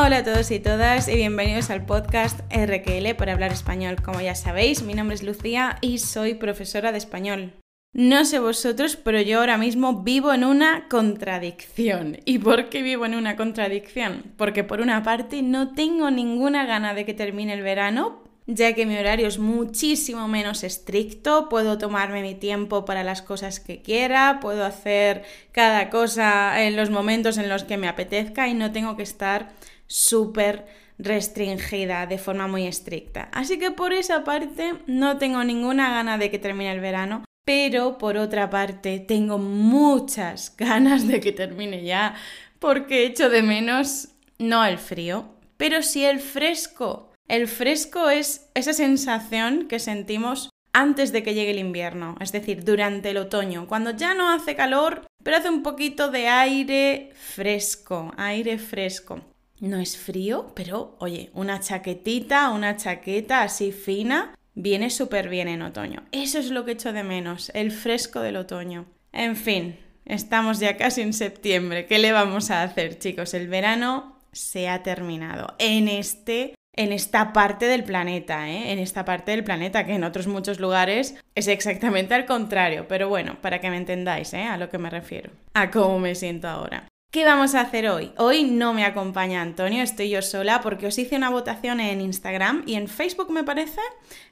Hola 0.00 0.18
a 0.18 0.22
todos 0.22 0.52
y 0.52 0.60
todas 0.60 1.08
y 1.08 1.16
bienvenidos 1.16 1.70
al 1.70 1.84
podcast 1.84 2.38
RQL 2.54 3.16
para 3.16 3.32
hablar 3.32 3.50
español. 3.50 3.96
Como 4.00 4.20
ya 4.20 4.36
sabéis, 4.36 4.84
mi 4.84 4.94
nombre 4.94 5.16
es 5.16 5.24
Lucía 5.24 5.76
y 5.80 5.98
soy 5.98 6.34
profesora 6.34 6.92
de 6.92 6.98
español. 6.98 7.54
No 7.92 8.24
sé 8.24 8.38
vosotros, 8.38 8.94
pero 8.94 9.20
yo 9.20 9.40
ahora 9.40 9.58
mismo 9.58 10.04
vivo 10.04 10.32
en 10.32 10.44
una 10.44 10.86
contradicción. 10.88 12.18
¿Y 12.24 12.38
por 12.38 12.68
qué 12.68 12.82
vivo 12.82 13.06
en 13.06 13.16
una 13.16 13.34
contradicción? 13.34 14.22
Porque 14.36 14.62
por 14.62 14.80
una 14.80 15.02
parte 15.02 15.42
no 15.42 15.72
tengo 15.72 16.12
ninguna 16.12 16.64
gana 16.64 16.94
de 16.94 17.04
que 17.04 17.12
termine 17.12 17.54
el 17.54 17.62
verano, 17.62 18.22
ya 18.46 18.74
que 18.74 18.86
mi 18.86 18.96
horario 18.96 19.26
es 19.26 19.40
muchísimo 19.40 20.28
menos 20.28 20.62
estricto, 20.62 21.48
puedo 21.48 21.76
tomarme 21.76 22.22
mi 22.22 22.36
tiempo 22.36 22.84
para 22.84 23.02
las 23.02 23.20
cosas 23.20 23.58
que 23.58 23.82
quiera, 23.82 24.38
puedo 24.40 24.64
hacer 24.64 25.24
cada 25.50 25.90
cosa 25.90 26.62
en 26.62 26.76
los 26.76 26.88
momentos 26.88 27.36
en 27.36 27.48
los 27.48 27.64
que 27.64 27.78
me 27.78 27.88
apetezca 27.88 28.46
y 28.46 28.54
no 28.54 28.70
tengo 28.70 28.96
que 28.96 29.02
estar 29.02 29.50
súper 29.88 30.66
restringida 30.98 32.06
de 32.06 32.18
forma 32.18 32.46
muy 32.46 32.66
estricta. 32.66 33.28
Así 33.32 33.58
que 33.58 33.70
por 33.70 33.92
esa 33.92 34.24
parte 34.24 34.74
no 34.86 35.18
tengo 35.18 35.42
ninguna 35.42 35.90
gana 35.90 36.18
de 36.18 36.30
que 36.30 36.38
termine 36.38 36.72
el 36.72 36.80
verano, 36.80 37.24
pero 37.44 37.98
por 37.98 38.16
otra 38.16 38.50
parte 38.50 39.00
tengo 39.00 39.38
muchas 39.38 40.54
ganas 40.58 41.08
de 41.08 41.20
que 41.20 41.32
termine 41.32 41.84
ya 41.84 42.14
porque 42.58 43.06
echo 43.06 43.30
de 43.30 43.42
menos 43.42 44.08
no 44.38 44.64
el 44.64 44.78
frío, 44.78 45.26
pero 45.56 45.82
sí 45.82 46.04
el 46.04 46.20
fresco. 46.20 47.12
El 47.28 47.46
fresco 47.46 48.08
es 48.08 48.50
esa 48.54 48.72
sensación 48.72 49.68
que 49.68 49.78
sentimos 49.78 50.50
antes 50.72 51.12
de 51.12 51.22
que 51.22 51.34
llegue 51.34 51.50
el 51.50 51.58
invierno, 51.58 52.16
es 52.20 52.32
decir, 52.32 52.64
durante 52.64 53.10
el 53.10 53.16
otoño, 53.16 53.66
cuando 53.66 53.90
ya 53.90 54.14
no 54.14 54.30
hace 54.30 54.54
calor, 54.54 55.06
pero 55.22 55.36
hace 55.36 55.50
un 55.50 55.62
poquito 55.62 56.10
de 56.10 56.28
aire 56.28 57.10
fresco, 57.14 58.12
aire 58.16 58.58
fresco. 58.58 59.20
No 59.60 59.78
es 59.78 59.96
frío, 59.96 60.52
pero 60.54 60.96
oye, 60.98 61.30
una 61.34 61.60
chaquetita, 61.60 62.50
una 62.50 62.76
chaqueta 62.76 63.42
así 63.42 63.72
fina, 63.72 64.34
viene 64.54 64.90
súper 64.90 65.28
bien 65.28 65.48
en 65.48 65.62
otoño. 65.62 66.04
Eso 66.12 66.38
es 66.38 66.50
lo 66.50 66.64
que 66.64 66.72
echo 66.72 66.92
de 66.92 67.02
menos, 67.02 67.50
el 67.54 67.72
fresco 67.72 68.20
del 68.20 68.36
otoño. 68.36 68.86
En 69.12 69.36
fin, 69.36 69.76
estamos 70.04 70.60
ya 70.60 70.76
casi 70.76 71.00
en 71.00 71.12
septiembre. 71.12 71.86
¿Qué 71.86 71.98
le 71.98 72.12
vamos 72.12 72.50
a 72.50 72.62
hacer, 72.62 72.98
chicos? 72.98 73.34
El 73.34 73.48
verano 73.48 74.16
se 74.32 74.68
ha 74.68 74.82
terminado. 74.82 75.54
En 75.58 75.88
este 75.88 76.54
en 76.78 76.92
esta 76.92 77.32
parte 77.32 77.66
del 77.66 77.82
planeta, 77.82 78.48
¿eh? 78.48 78.70
en 78.70 78.78
esta 78.78 79.04
parte 79.04 79.32
del 79.32 79.42
planeta, 79.42 79.84
que 79.84 79.94
en 79.94 80.04
otros 80.04 80.28
muchos 80.28 80.60
lugares 80.60 81.16
es 81.34 81.48
exactamente 81.48 82.14
al 82.14 82.24
contrario. 82.24 82.86
Pero 82.86 83.08
bueno, 83.08 83.36
para 83.42 83.60
que 83.60 83.68
me 83.68 83.76
entendáis 83.76 84.32
¿eh? 84.32 84.44
a 84.44 84.56
lo 84.56 84.68
que 84.70 84.78
me 84.78 84.88
refiero, 84.88 85.32
a 85.54 85.72
cómo 85.72 85.98
me 85.98 86.14
siento 86.14 86.46
ahora. 86.46 86.87
¿Qué 87.10 87.24
vamos 87.24 87.54
a 87.54 87.62
hacer 87.62 87.88
hoy? 87.88 88.12
Hoy 88.18 88.44
no 88.44 88.74
me 88.74 88.84
acompaña 88.84 89.40
Antonio, 89.40 89.82
estoy 89.82 90.10
yo 90.10 90.20
sola 90.20 90.60
porque 90.60 90.86
os 90.86 90.98
hice 90.98 91.16
una 91.16 91.30
votación 91.30 91.80
en 91.80 92.02
Instagram 92.02 92.64
y 92.66 92.74
en 92.74 92.86
Facebook 92.86 93.30
me 93.30 93.44
parece, 93.44 93.80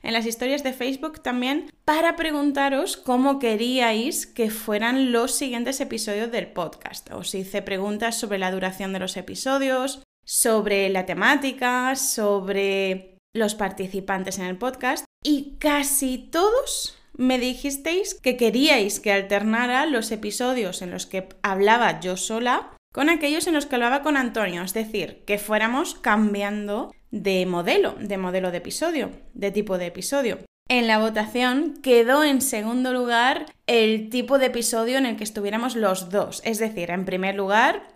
en 0.03 0.13
las 0.13 0.27
historias 0.27 0.63
de 0.63 0.75
Facebook 0.75 1.23
también, 1.23 1.71
para 1.87 2.17
preguntaros 2.17 2.99
cómo 2.99 3.39
queríais 3.39 4.27
que 4.27 4.51
fueran 4.51 5.11
los 5.11 5.33
siguientes 5.35 5.81
episodios 5.81 6.31
del 6.31 6.49
podcast. 6.49 7.11
Os 7.13 7.35
hice 7.35 7.63
preguntas 7.63 8.21
sobre 8.21 8.39
la 8.39 8.51
duración 8.51 8.93
de 8.93 8.99
los 8.99 9.17
episodios, 9.17 10.03
sobre 10.27 10.91
la 10.91 11.07
temática, 11.07 11.97
sobre 11.97 13.17
los 13.35 13.55
participantes 13.55 14.39
en 14.39 14.45
el 14.45 14.59
podcast 14.59 15.07
y 15.25 15.57
casi 15.59 16.19
todos 16.19 16.95
me 17.17 17.39
dijisteis 17.39 18.15
que 18.15 18.37
queríais 18.37 19.01
que 19.01 19.13
alternara 19.13 19.87
los 19.87 20.11
episodios 20.11 20.83
en 20.83 20.91
los 20.91 21.07
que 21.07 21.29
hablaba 21.43 22.01
yo 22.01 22.17
sola 22.17 22.73
con 22.93 23.11
aquellos 23.11 23.47
en 23.47 23.55
los 23.55 23.67
que 23.67 23.75
hablaba 23.75 24.03
con 24.03 24.17
Antonio, 24.17 24.63
es 24.63 24.73
decir, 24.73 25.23
que 25.27 25.37
fuéramos 25.39 25.95
cambiando 25.95 26.95
de 27.11 27.45
modelo, 27.45 27.95
de 28.01 28.17
modelo 28.17 28.51
de 28.51 28.59
episodio, 28.59 29.11
de 29.35 29.51
tipo 29.51 29.77
de 29.77 29.87
episodio. 29.87 30.39
En 30.69 30.87
la 30.87 30.99
votación 30.99 31.75
quedó 31.83 32.25
en 32.25 32.41
segundo 32.41 32.93
lugar 32.93 33.47
el 33.67 34.09
tipo 34.11 34.39
de 34.39 34.47
episodio 34.47 34.99
en 34.99 35.07
el 35.07 35.17
que 35.17 35.25
estuviéramos 35.25 35.77
los 35.77 36.11
dos, 36.11 36.43
es 36.45 36.59
decir, 36.59 36.91
en 36.91 37.05
primer 37.05 37.35
lugar 37.35 37.96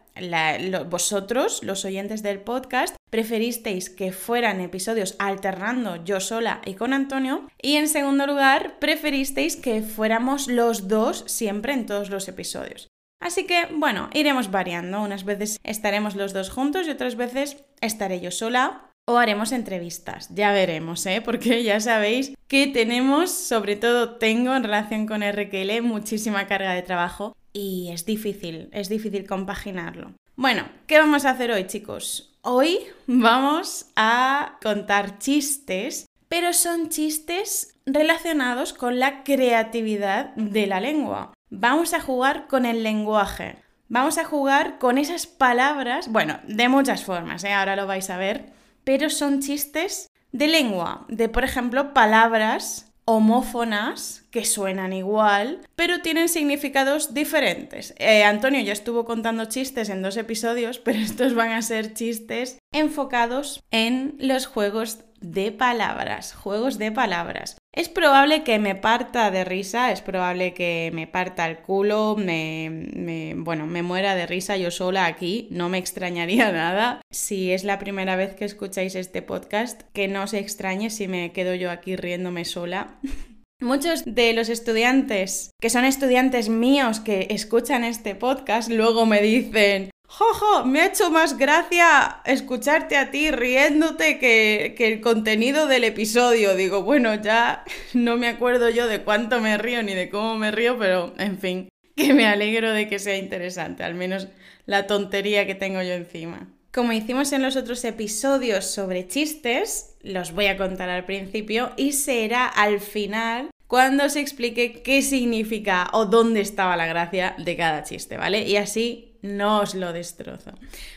vosotros, 0.88 1.62
los 1.62 1.84
oyentes 1.84 2.22
del 2.22 2.40
podcast, 2.40 2.96
preferisteis 3.10 3.90
que 3.90 4.12
fueran 4.12 4.60
episodios 4.60 5.16
alternando 5.18 6.02
yo 6.04 6.20
sola 6.20 6.60
y 6.64 6.74
con 6.74 6.92
Antonio. 6.92 7.48
Y 7.60 7.76
en 7.76 7.88
segundo 7.88 8.26
lugar, 8.26 8.78
preferisteis 8.78 9.56
que 9.56 9.82
fuéramos 9.82 10.48
los 10.48 10.88
dos 10.88 11.24
siempre 11.26 11.72
en 11.72 11.86
todos 11.86 12.10
los 12.10 12.28
episodios. 12.28 12.88
Así 13.20 13.46
que, 13.46 13.66
bueno, 13.72 14.08
iremos 14.14 14.50
variando. 14.50 15.02
Unas 15.02 15.24
veces 15.24 15.60
estaremos 15.62 16.16
los 16.16 16.32
dos 16.32 16.50
juntos 16.50 16.86
y 16.86 16.90
otras 16.90 17.16
veces 17.16 17.64
estaré 17.80 18.20
yo 18.20 18.30
sola 18.30 18.90
o 19.06 19.18
haremos 19.18 19.52
entrevistas. 19.52 20.28
Ya 20.34 20.52
veremos, 20.52 21.04
¿eh? 21.06 21.20
Porque 21.20 21.62
ya 21.62 21.80
sabéis 21.80 22.32
que 22.48 22.66
tenemos, 22.68 23.30
sobre 23.30 23.76
todo 23.76 24.16
tengo 24.16 24.54
en 24.54 24.62
relación 24.62 25.06
con 25.06 25.22
RQL, 25.22 25.82
muchísima 25.82 26.46
carga 26.46 26.72
de 26.72 26.82
trajo 26.82 27.36
y 27.52 27.90
es 27.92 28.06
difícil, 28.06 28.68
es 28.72 28.88
difícil 28.88 29.26
compaginarlo. 29.26 30.12
Bueno, 30.36 30.64
¿qué 30.86 30.98
vamos 30.98 31.24
a 31.24 31.30
hacer 31.30 31.50
hoy, 31.50 31.66
chicos? 31.66 32.32
Hoy 32.42 32.78
vamos 33.06 33.86
a 33.96 34.58
contar 34.62 35.18
chistes, 35.18 36.06
pero 36.28 36.52
son 36.52 36.88
chistes 36.88 37.74
relacionados 37.84 38.72
con 38.72 38.98
la 38.98 39.22
creatividad 39.24 40.34
de 40.36 40.66
la 40.66 40.80
lengua. 40.80 41.34
Vamos 41.50 41.92
a 41.92 42.00
jugar 42.00 42.46
con 42.46 42.64
el 42.64 42.82
lenguaje. 42.82 43.56
Vamos 43.88 44.18
a 44.18 44.24
jugar 44.24 44.78
con 44.78 44.98
esas 44.98 45.26
palabras, 45.26 46.08
bueno, 46.08 46.38
de 46.46 46.68
muchas 46.68 47.04
formas, 47.04 47.42
¿eh? 47.42 47.52
ahora 47.52 47.74
lo 47.74 47.88
vais 47.88 48.08
a 48.08 48.16
ver, 48.16 48.52
pero 48.84 49.10
son 49.10 49.40
chistes 49.40 50.08
de 50.30 50.46
lengua, 50.46 51.06
de 51.08 51.28
por 51.28 51.42
ejemplo 51.42 51.92
palabras 51.92 52.89
homófonas 53.04 54.24
que 54.30 54.44
suenan 54.44 54.92
igual, 54.92 55.60
pero 55.76 56.00
tienen 56.00 56.28
significados 56.28 57.14
diferentes. 57.14 57.94
Eh, 57.98 58.24
Antonio 58.24 58.60
ya 58.60 58.72
estuvo 58.72 59.04
contando 59.04 59.46
chistes 59.46 59.88
en 59.88 60.02
dos 60.02 60.16
episodios, 60.16 60.78
pero 60.84 60.98
estos 60.98 61.34
van 61.34 61.52
a 61.52 61.62
ser 61.62 61.94
chistes 61.94 62.58
enfocados 62.72 63.62
en 63.70 64.16
los 64.18 64.46
juegos 64.46 65.00
de 65.20 65.52
palabras, 65.52 66.32
juegos 66.32 66.78
de 66.78 66.92
palabras. 66.92 67.59
Es 67.72 67.88
probable 67.88 68.42
que 68.42 68.58
me 68.58 68.74
parta 68.74 69.30
de 69.30 69.44
risa, 69.44 69.92
es 69.92 70.00
probable 70.00 70.54
que 70.54 70.90
me 70.92 71.06
parta 71.06 71.46
el 71.46 71.58
culo, 71.58 72.16
me, 72.16 73.34
bueno, 73.36 73.66
me 73.66 73.82
muera 73.82 74.16
de 74.16 74.26
risa 74.26 74.56
yo 74.56 74.72
sola 74.72 75.06
aquí, 75.06 75.46
no 75.52 75.68
me 75.68 75.78
extrañaría 75.78 76.50
nada. 76.52 77.00
Si 77.12 77.52
es 77.52 77.62
la 77.62 77.78
primera 77.78 78.16
vez 78.16 78.34
que 78.34 78.44
escucháis 78.44 78.96
este 78.96 79.22
podcast, 79.22 79.82
que 79.92 80.08
no 80.08 80.26
se 80.26 80.40
extrañe 80.40 80.90
si 80.90 81.06
me 81.06 81.30
quedo 81.30 81.54
yo 81.54 81.70
aquí 81.70 81.94
riéndome 81.94 82.44
sola. 82.44 82.98
Muchos 83.62 84.04
de 84.06 84.32
los 84.32 84.48
estudiantes 84.48 85.50
que 85.60 85.68
son 85.68 85.84
estudiantes 85.84 86.48
míos 86.48 86.98
que 86.98 87.26
escuchan 87.30 87.84
este 87.84 88.14
podcast 88.14 88.70
luego 88.70 89.04
me 89.04 89.20
dicen, 89.20 89.90
Jojo, 90.12 90.64
me 90.64 90.80
ha 90.80 90.86
hecho 90.86 91.12
más 91.12 91.38
gracia 91.38 92.20
escucharte 92.24 92.96
a 92.96 93.12
ti 93.12 93.30
riéndote 93.30 94.18
que, 94.18 94.74
que, 94.76 94.88
el 94.88 95.00
contenido 95.00 95.68
del 95.68 95.84
episodio. 95.84 96.56
Digo, 96.56 96.82
bueno, 96.82 97.14
ya 97.14 97.64
no 97.94 98.16
me 98.16 98.26
acuerdo 98.26 98.70
yo 98.70 98.88
de 98.88 99.02
cuánto 99.02 99.40
me 99.40 99.56
río 99.56 99.84
ni 99.84 99.94
de 99.94 100.10
cómo 100.10 100.36
me 100.36 100.50
río, 100.50 100.76
pero 100.80 101.14
en 101.16 101.38
fin, 101.38 101.68
que 101.94 102.12
me 102.12 102.26
alegro 102.26 102.72
de 102.72 102.88
que 102.88 102.98
sea 102.98 103.16
interesante, 103.16 103.84
al 103.84 103.94
menos 103.94 104.26
la 104.66 104.88
tontería 104.88 105.46
que 105.46 105.54
tengo 105.54 105.80
yo 105.80 105.92
encima. 105.92 106.48
Como 106.72 106.92
hicimos 106.92 107.32
en 107.32 107.42
los 107.42 107.54
otros 107.54 107.84
episodios 107.84 108.64
sobre 108.64 109.06
chistes, 109.06 109.94
los 110.02 110.32
voy 110.32 110.46
a 110.46 110.56
contar 110.56 110.88
al 110.88 111.04
principio 111.04 111.70
y 111.76 111.92
será 111.92 112.46
al 112.46 112.80
final 112.80 113.50
cuando 113.68 114.08
se 114.08 114.18
explique 114.18 114.82
qué 114.82 115.02
significa 115.02 115.88
o 115.92 116.04
dónde 116.04 116.40
estaba 116.40 116.76
la 116.76 116.86
gracia 116.86 117.36
de 117.38 117.56
cada 117.56 117.84
chiste, 117.84 118.16
¿vale? 118.16 118.42
Y 118.42 118.56
así 118.56 119.09
no 119.22 119.60
os 119.60 119.74
lo 119.74 119.92
destrozo. 119.92 120.52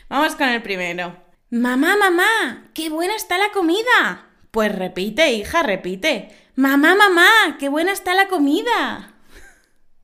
Vamos 0.08 0.34
con 0.36 0.48
el 0.48 0.62
primero. 0.62 1.16
Mamá, 1.50 1.96
mamá, 1.96 2.70
qué 2.74 2.90
buena 2.90 3.14
está 3.14 3.38
la 3.38 3.50
comida. 3.52 4.26
Pues 4.50 4.74
repite, 4.74 5.32
hija, 5.32 5.62
repite. 5.62 6.30
Mamá, 6.56 6.94
mamá, 6.94 7.56
qué 7.58 7.68
buena 7.68 7.92
está 7.92 8.14
la 8.14 8.28
comida. 8.28 9.14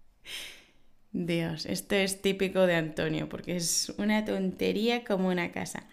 Dios, 1.12 1.66
esto 1.66 1.94
es 1.94 2.22
típico 2.22 2.66
de 2.66 2.74
Antonio, 2.74 3.28
porque 3.28 3.56
es 3.56 3.92
una 3.98 4.24
tontería 4.24 5.04
como 5.04 5.28
una 5.28 5.52
casa. 5.52 5.84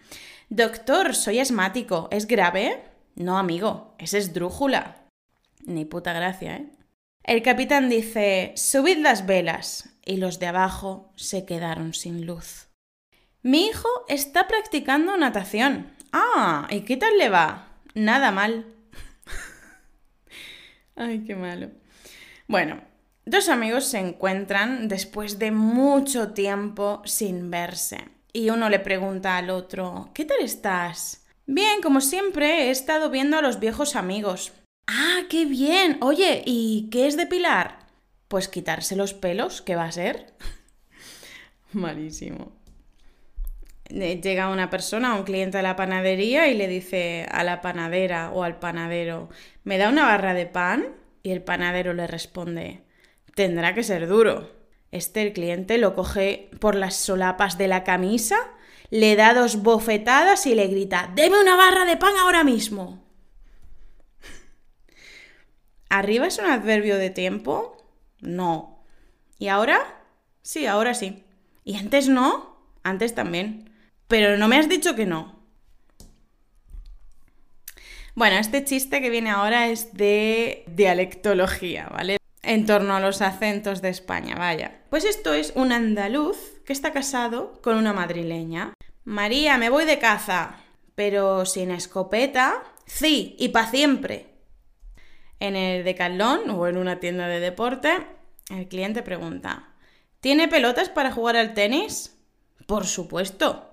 Doctor, 0.48 1.14
soy 1.14 1.40
asmático. 1.40 2.08
¿Es 2.10 2.26
grave? 2.26 2.82
No, 3.14 3.38
amigo, 3.38 3.94
es 3.98 4.14
esdrújula. 4.14 5.04
Ni 5.64 5.84
puta 5.84 6.12
gracia, 6.12 6.56
¿eh? 6.56 6.70
El 7.24 7.42
capitán 7.42 7.90
dice, 7.90 8.52
subid 8.56 8.98
las 8.98 9.26
velas 9.26 9.97
y 10.08 10.16
los 10.16 10.38
de 10.38 10.46
abajo 10.46 11.12
se 11.16 11.44
quedaron 11.44 11.92
sin 11.92 12.26
luz. 12.26 12.68
Mi 13.42 13.66
hijo 13.66 13.88
está 14.08 14.48
practicando 14.48 15.16
natación. 15.16 15.92
Ah, 16.12 16.66
¿y 16.70 16.80
qué 16.80 16.96
tal 16.96 17.18
le 17.18 17.28
va? 17.28 17.68
Nada 17.94 18.32
mal. 18.32 18.66
Ay, 20.96 21.24
qué 21.24 21.36
malo. 21.36 21.70
Bueno, 22.48 22.80
dos 23.26 23.50
amigos 23.50 23.84
se 23.84 23.98
encuentran 23.98 24.88
después 24.88 25.38
de 25.38 25.50
mucho 25.50 26.32
tiempo 26.32 27.02
sin 27.04 27.50
verse. 27.50 28.08
Y 28.32 28.48
uno 28.48 28.70
le 28.70 28.78
pregunta 28.78 29.36
al 29.36 29.50
otro, 29.50 30.10
¿qué 30.14 30.24
tal 30.24 30.40
estás? 30.40 31.26
Bien, 31.46 31.82
como 31.82 32.00
siempre, 32.00 32.64
he 32.64 32.70
estado 32.70 33.10
viendo 33.10 33.36
a 33.36 33.42
los 33.42 33.60
viejos 33.60 33.94
amigos. 33.94 34.52
Ah, 34.86 35.20
qué 35.28 35.44
bien. 35.44 35.98
Oye, 36.00 36.42
¿y 36.46 36.88
qué 36.90 37.06
es 37.06 37.16
depilar? 37.18 37.77
Pues 38.28 38.48
quitarse 38.48 38.96
los 38.96 39.14
pelos, 39.14 39.62
¿qué 39.62 39.74
va 39.74 39.84
a 39.84 39.92
ser? 39.92 40.34
Malísimo. 41.72 42.52
Eh, 43.86 44.20
llega 44.20 44.50
una 44.50 44.68
persona, 44.68 45.14
un 45.14 45.24
cliente 45.24 45.58
a 45.58 45.62
la 45.62 45.76
panadería 45.76 46.48
y 46.48 46.54
le 46.54 46.68
dice 46.68 47.26
a 47.30 47.42
la 47.42 47.62
panadera 47.62 48.30
o 48.30 48.42
al 48.42 48.58
panadero, 48.58 49.30
¿me 49.64 49.78
da 49.78 49.88
una 49.88 50.04
barra 50.04 50.34
de 50.34 50.46
pan? 50.46 50.94
Y 51.22 51.30
el 51.30 51.42
panadero 51.42 51.94
le 51.94 52.06
responde, 52.06 52.82
tendrá 53.34 53.74
que 53.74 53.82
ser 53.82 54.06
duro. 54.06 54.56
Este 54.92 55.22
el 55.22 55.32
cliente 55.32 55.78
lo 55.78 55.94
coge 55.94 56.50
por 56.60 56.74
las 56.74 56.96
solapas 56.96 57.58
de 57.58 57.68
la 57.68 57.84
camisa 57.84 58.36
le 58.90 59.16
da 59.16 59.34
dos 59.34 59.62
bofetadas 59.62 60.46
y 60.46 60.54
le 60.54 60.66
grita, 60.66 61.10
¡Deme 61.14 61.40
una 61.40 61.56
barra 61.56 61.84
de 61.84 61.96
pan 61.96 62.16
ahora 62.16 62.44
mismo! 62.44 63.04
¿Arriba 65.88 66.26
es 66.26 66.38
un 66.38 66.46
adverbio 66.46 66.96
de 66.96 67.10
tiempo? 67.10 67.77
No. 68.20 68.84
¿Y 69.38 69.48
ahora? 69.48 69.78
Sí, 70.42 70.66
ahora 70.66 70.94
sí. 70.94 71.24
¿Y 71.64 71.76
antes 71.76 72.08
no? 72.08 72.56
Antes 72.82 73.14
también. 73.14 73.70
Pero 74.06 74.36
no 74.36 74.48
me 74.48 74.56
has 74.56 74.68
dicho 74.68 74.94
que 74.94 75.06
no. 75.06 75.38
Bueno, 78.14 78.36
este 78.36 78.64
chiste 78.64 79.00
que 79.00 79.10
viene 79.10 79.30
ahora 79.30 79.68
es 79.68 79.94
de 79.94 80.64
dialectología, 80.66 81.88
¿vale? 81.92 82.16
En 82.42 82.66
torno 82.66 82.96
a 82.96 83.00
los 83.00 83.22
acentos 83.22 83.80
de 83.82 83.90
España, 83.90 84.34
vaya. 84.34 84.80
Pues 84.90 85.04
esto 85.04 85.34
es 85.34 85.52
un 85.54 85.70
andaluz 85.70 86.36
que 86.64 86.72
está 86.72 86.92
casado 86.92 87.60
con 87.62 87.76
una 87.76 87.92
madrileña. 87.92 88.72
María, 89.04 89.56
me 89.56 89.70
voy 89.70 89.84
de 89.84 89.98
caza. 89.98 90.56
Pero 90.94 91.46
sin 91.46 91.70
escopeta. 91.70 92.64
Sí, 92.86 93.36
y 93.38 93.50
para 93.50 93.70
siempre. 93.70 94.27
En 95.40 95.56
el 95.56 95.84
decalón 95.84 96.50
o 96.50 96.66
en 96.66 96.76
una 96.76 97.00
tienda 97.00 97.28
de 97.28 97.40
deporte, 97.40 97.90
el 98.50 98.68
cliente 98.68 99.02
pregunta: 99.02 99.74
¿Tiene 100.20 100.48
pelotas 100.48 100.88
para 100.88 101.12
jugar 101.12 101.36
al 101.36 101.54
tenis? 101.54 102.16
Por 102.66 102.86
supuesto. 102.86 103.64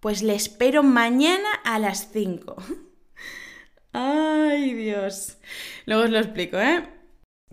Pues 0.00 0.22
le 0.22 0.34
espero 0.34 0.82
mañana 0.82 1.48
a 1.64 1.78
las 1.78 2.10
5. 2.10 2.56
Ay, 3.92 4.74
Dios. 4.74 5.36
Luego 5.84 6.04
os 6.04 6.10
lo 6.10 6.18
explico, 6.18 6.58
¿eh? 6.58 6.88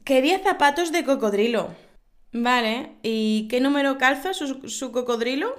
Quería 0.05 0.39
zapatos 0.39 0.91
de 0.91 1.03
cocodrilo. 1.03 1.75
Vale, 2.31 2.97
¿y 3.03 3.47
qué 3.49 3.59
número 3.59 3.97
calza 3.97 4.33
su, 4.33 4.69
su 4.69 4.91
cocodrilo? 4.91 5.55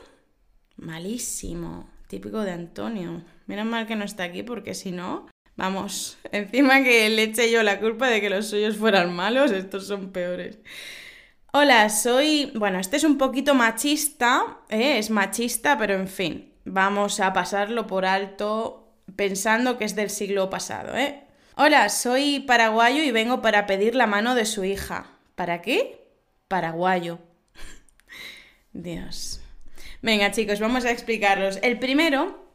Malísimo. 0.77 1.91
Típico 2.07 2.41
de 2.41 2.53
Antonio. 2.53 3.23
Menos 3.47 3.67
mal 3.67 3.87
que 3.87 3.97
no 3.97 4.05
está 4.05 4.25
aquí 4.25 4.43
porque 4.43 4.75
si 4.75 4.93
no, 4.93 5.27
vamos, 5.59 6.17
encima 6.31 6.83
que 6.83 7.11
le 7.11 7.25
eche 7.25 7.51
yo 7.51 7.63
la 7.63 7.81
culpa 7.81 8.09
de 8.09 8.21
que 8.23 8.31
los 8.31 8.47
suyos 8.47 8.77
fueran 8.77 9.15
malos, 9.15 9.51
estos 9.51 9.87
son 9.87 10.13
peores. 10.13 10.59
Hola, 11.53 11.91
soy... 11.91 12.53
Bueno, 12.55 12.79
este 12.79 12.97
es 12.97 13.05
un 13.05 13.19
poquito 13.19 13.55
machista, 13.55 14.59
¿eh? 14.71 14.99
es 14.99 15.11
machista, 15.11 15.77
pero 15.77 15.95
en 15.95 16.07
fin, 16.09 16.53
vamos 16.65 17.21
a 17.21 17.33
pasarlo 17.33 17.87
por 17.87 18.07
alto 18.07 18.95
pensando 19.17 19.79
que 19.79 19.85
es 19.85 19.97
del 19.97 20.11
siglo 20.11 20.49
pasado, 20.49 20.97
¿eh? 20.97 21.25
Hola, 21.57 21.89
soy 21.89 22.41
paraguayo 22.41 23.03
y 23.03 23.11
vengo 23.11 23.43
para 23.43 23.67
pedir 23.67 23.97
la 23.97 24.07
mano 24.07 24.37
de 24.37 24.47
su 24.47 24.63
hija. 24.63 25.11
¿Para 25.35 25.61
qué? 25.61 26.07
Paraguayo. 26.47 27.19
Dios. 28.73 29.41
Venga, 30.03 30.31
chicos, 30.31 30.61
vamos 30.61 30.85
a 30.85 30.93
explicarlos. 30.93 31.59
El 31.63 31.81
primero, 31.81 32.48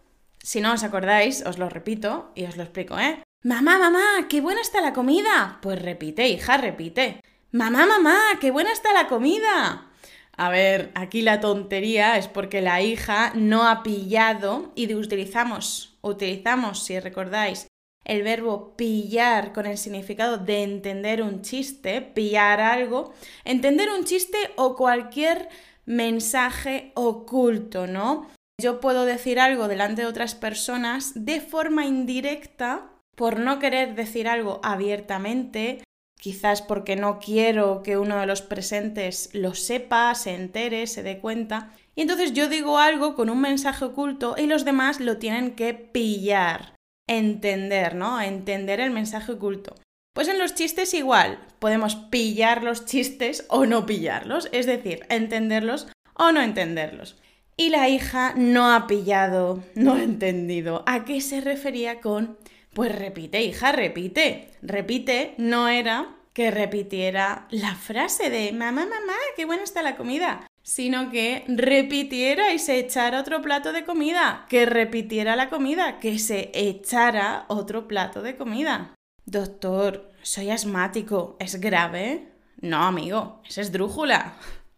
si 0.43 0.59
no 0.61 0.73
os 0.73 0.83
acordáis, 0.83 1.43
os 1.45 1.57
lo 1.57 1.69
repito 1.69 2.31
y 2.35 2.43
os 2.45 2.57
lo 2.57 2.63
explico, 2.63 2.99
¿eh? 2.99 3.23
Mamá, 3.43 3.79
mamá, 3.79 4.27
qué 4.29 4.41
buena 4.41 4.61
está 4.61 4.81
la 4.81 4.93
comida. 4.93 5.59
Pues 5.61 5.81
repite, 5.81 6.27
hija, 6.27 6.57
repite. 6.57 7.21
Mamá, 7.51 7.85
mamá, 7.85 8.19
qué 8.39 8.51
buena 8.51 8.71
está 8.71 8.93
la 8.93 9.07
comida. 9.07 9.89
A 10.35 10.49
ver, 10.49 10.91
aquí 10.95 11.21
la 11.21 11.39
tontería 11.39 12.17
es 12.17 12.27
porque 12.27 12.61
la 12.61 12.81
hija 12.81 13.31
no 13.35 13.67
ha 13.67 13.83
pillado 13.83 14.71
y 14.75 14.93
utilizamos, 14.93 15.97
utilizamos, 16.01 16.83
si 16.83 16.99
recordáis, 16.99 17.67
el 18.03 18.23
verbo 18.23 18.75
pillar 18.75 19.53
con 19.53 19.65
el 19.65 19.77
significado 19.77 20.37
de 20.37 20.63
entender 20.63 21.21
un 21.21 21.41
chiste, 21.41 22.01
pillar 22.01 22.59
algo, 22.59 23.13
entender 23.45 23.89
un 23.89 24.03
chiste 24.03 24.37
o 24.57 24.75
cualquier 24.75 25.47
mensaje 25.85 26.91
oculto, 26.95 27.87
¿no? 27.87 28.27
Yo 28.61 28.79
puedo 28.79 29.05
decir 29.05 29.39
algo 29.39 29.67
delante 29.67 30.03
de 30.03 30.07
otras 30.07 30.35
personas 30.35 31.11
de 31.15 31.41
forma 31.41 31.85
indirecta 31.85 32.89
por 33.15 33.39
no 33.39 33.59
querer 33.59 33.95
decir 33.95 34.27
algo 34.27 34.59
abiertamente, 34.63 35.83
quizás 36.19 36.61
porque 36.61 36.95
no 36.95 37.19
quiero 37.19 37.83
que 37.83 37.97
uno 37.97 38.19
de 38.19 38.25
los 38.25 38.41
presentes 38.41 39.29
lo 39.33 39.53
sepa, 39.55 40.13
se 40.15 40.35
entere, 40.35 40.87
se 40.87 41.03
dé 41.03 41.19
cuenta. 41.19 41.73
Y 41.95 42.01
entonces 42.01 42.33
yo 42.33 42.47
digo 42.47 42.77
algo 42.77 43.15
con 43.15 43.29
un 43.29 43.41
mensaje 43.41 43.85
oculto 43.85 44.35
y 44.37 44.47
los 44.47 44.65
demás 44.65 44.99
lo 44.99 45.17
tienen 45.17 45.55
que 45.55 45.73
pillar, 45.73 46.75
entender, 47.07 47.95
¿no? 47.95 48.21
Entender 48.21 48.79
el 48.79 48.91
mensaje 48.91 49.33
oculto. 49.33 49.75
Pues 50.15 50.27
en 50.27 50.37
los 50.37 50.53
chistes 50.53 50.93
igual, 50.93 51.39
podemos 51.59 51.95
pillar 51.95 52.63
los 52.63 52.85
chistes 52.85 53.45
o 53.49 53.65
no 53.65 53.85
pillarlos, 53.85 54.47
es 54.51 54.67
decir, 54.67 55.05
entenderlos 55.09 55.87
o 56.13 56.31
no 56.31 56.41
entenderlos. 56.41 57.17
Y 57.55 57.69
la 57.69 57.87
hija 57.87 58.33
no 58.35 58.73
ha 58.73 58.87
pillado, 58.87 59.63
no 59.75 59.93
ha 59.93 60.03
entendido 60.03 60.83
a 60.87 61.05
qué 61.05 61.21
se 61.21 61.39
refería 61.39 62.01
con, 62.01 62.37
pues 62.73 62.93
repite, 62.93 63.43
hija, 63.43 63.71
repite. 63.71 64.49
Repite 64.61 65.35
no 65.37 65.67
era 65.67 66.15
que 66.33 66.49
repitiera 66.49 67.47
la 67.51 67.75
frase 67.75 68.29
de 68.31 68.51
mamá, 68.51 68.85
mamá, 68.85 69.13
qué 69.35 69.45
buena 69.45 69.63
está 69.63 69.83
la 69.83 69.95
comida, 69.95 70.47
sino 70.63 71.11
que 71.11 71.43
repitiera 71.47 72.53
y 72.53 72.59
se 72.59 72.79
echara 72.79 73.19
otro 73.19 73.41
plato 73.43 73.71
de 73.71 73.85
comida, 73.85 74.47
que 74.49 74.65
repitiera 74.65 75.35
la 75.35 75.49
comida, 75.49 75.99
que 75.99 76.17
se 76.17 76.49
echara 76.55 77.45
otro 77.49 77.87
plato 77.87 78.23
de 78.23 78.35
comida. 78.35 78.95
Doctor, 79.25 80.11
soy 80.21 80.49
asmático. 80.49 81.37
¿Es 81.39 81.61
grave? 81.61 82.29
No, 82.61 82.83
amigo, 82.83 83.41
es 83.47 83.57
esdrújula. 83.57 84.33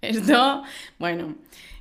Esto, 0.09 0.63
bueno, 0.99 1.35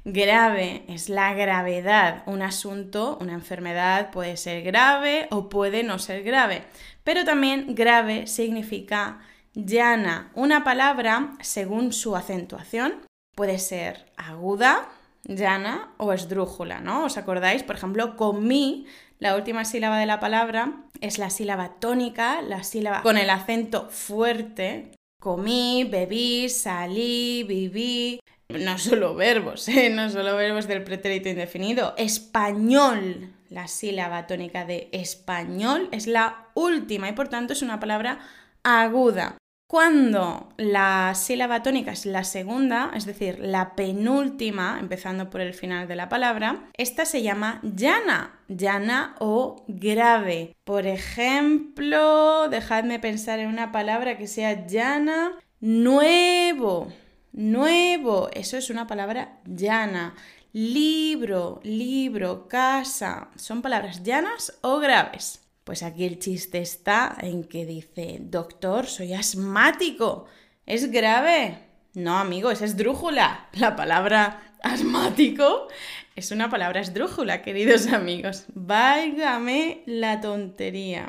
grave 0.05 0.85
es 0.89 1.09
la 1.09 1.35
gravedad. 1.35 2.23
Un 2.27 2.43
asunto, 2.43 3.19
una 3.21 3.33
enfermedad 3.33 4.11
puede 4.11 4.37
ser 4.37 4.63
grave 4.63 5.29
o 5.31 5.49
puede 5.49 5.83
no 5.83 5.99
ser 5.99 6.23
grave. 6.23 6.65
Pero 7.03 7.25
también 7.25 7.75
grave 7.75 8.27
significa 8.27 9.21
llana. 9.55 10.31
Una 10.35 10.65
palabra, 10.65 11.35
según 11.41 11.93
su 11.93 12.17
acentuación, 12.17 12.95
puede 13.35 13.59
ser 13.59 14.07
aguda, 14.17 14.89
llana 15.25 15.93
o 15.97 16.13
esdrújula, 16.13 16.81
¿no? 16.81 17.05
¿Os 17.05 17.17
acordáis? 17.17 17.63
Por 17.63 17.77
ejemplo, 17.77 18.17
comí 18.17 18.87
la 19.19 19.37
última 19.37 19.65
sílaba 19.65 19.99
de 19.99 20.07
la 20.07 20.21
palabra 20.21 20.73
es 21.01 21.19
la 21.19 21.31
sílaba 21.31 21.77
tónica, 21.81 22.43
la 22.43 22.63
sílaba 22.63 23.03
con 23.03 23.17
el 23.17 23.31
acento 23.31 23.89
fuerte. 23.91 24.91
Comí, 25.25 25.85
bebí, 25.85 26.51
salí, 26.51 27.45
viví. 27.45 28.21
No 28.51 28.77
solo 28.77 29.15
verbos, 29.15 29.67
¿eh? 29.71 29.89
no 29.89 30.11
solo 30.11 30.37
verbos 30.37 30.69
del 30.69 30.85
pretérito 30.85 31.31
indefinido. 31.31 31.95
Español. 31.97 33.33
La 33.49 33.67
sílaba 33.67 34.27
tónica 34.27 34.67
de 34.67 34.91
español 34.93 35.89
es 35.93 36.07
la 36.07 36.49
última 36.53 37.09
y 37.09 37.13
por 37.13 37.29
tanto 37.29 37.55
es 37.55 37.63
una 37.63 37.81
palabra 37.81 38.19
aguda. 38.65 39.39
Cuando 39.67 40.53
la 40.59 41.15
sílaba 41.15 41.63
tónica 41.63 41.91
es 41.93 42.05
la 42.05 42.23
segunda, 42.25 42.91
es 42.95 43.07
decir, 43.07 43.39
la 43.41 43.75
penúltima, 43.75 44.79
empezando 44.79 45.31
por 45.31 45.41
el 45.41 45.55
final 45.55 45.89
de 45.89 45.97
la 45.97 46.09
palabra, 46.09 46.71
esta 46.75 47.07
se 47.07 47.23
llama 47.23 47.61
llana, 47.63 48.39
llana 48.47 49.17
o 49.19 49.65
grave. 49.67 50.55
Por 50.65 50.87
ejemplo, 50.87 52.49
dejadme 52.51 52.99
pensar 53.01 53.39
en 53.39 53.49
una 53.49 53.73
palabra 53.73 54.19
que 54.19 54.27
sea 54.27 54.67
llana, 54.67 55.33
nuevo, 55.61 56.93
nuevo, 57.33 58.29
eso 58.33 58.59
es 58.59 58.69
una 58.69 58.87
palabra 58.87 59.41
llana. 59.47 60.15
Libro, 60.53 61.61
libro, 61.65 62.49
casa, 62.49 63.31
son 63.37 63.63
palabras 63.63 64.03
llanas 64.03 64.59
o 64.61 64.79
graves. 64.79 65.44
Pues 65.65 65.83
aquí 65.83 66.05
el 66.05 66.19
chiste 66.19 66.59
está 66.59 67.17
en 67.21 67.45
que 67.45 67.65
dice, 67.65 68.19
doctor, 68.21 68.87
soy 68.87 69.15
asmático. 69.15 70.27
¿Es 70.67 70.91
grave? 70.91 71.59
No, 71.95 72.19
amigo, 72.19 72.51
es 72.51 72.61
esdrújula. 72.61 73.49
La 73.53 73.75
palabra 73.75 74.55
asmático 74.63 75.69
es 76.17 76.31
una 76.31 76.51
palabra 76.51 76.81
esdrújula, 76.81 77.43
queridos 77.43 77.87
amigos. 77.87 78.45
Válgame 78.55 79.83
la 79.87 80.21
tontería. 80.21 81.09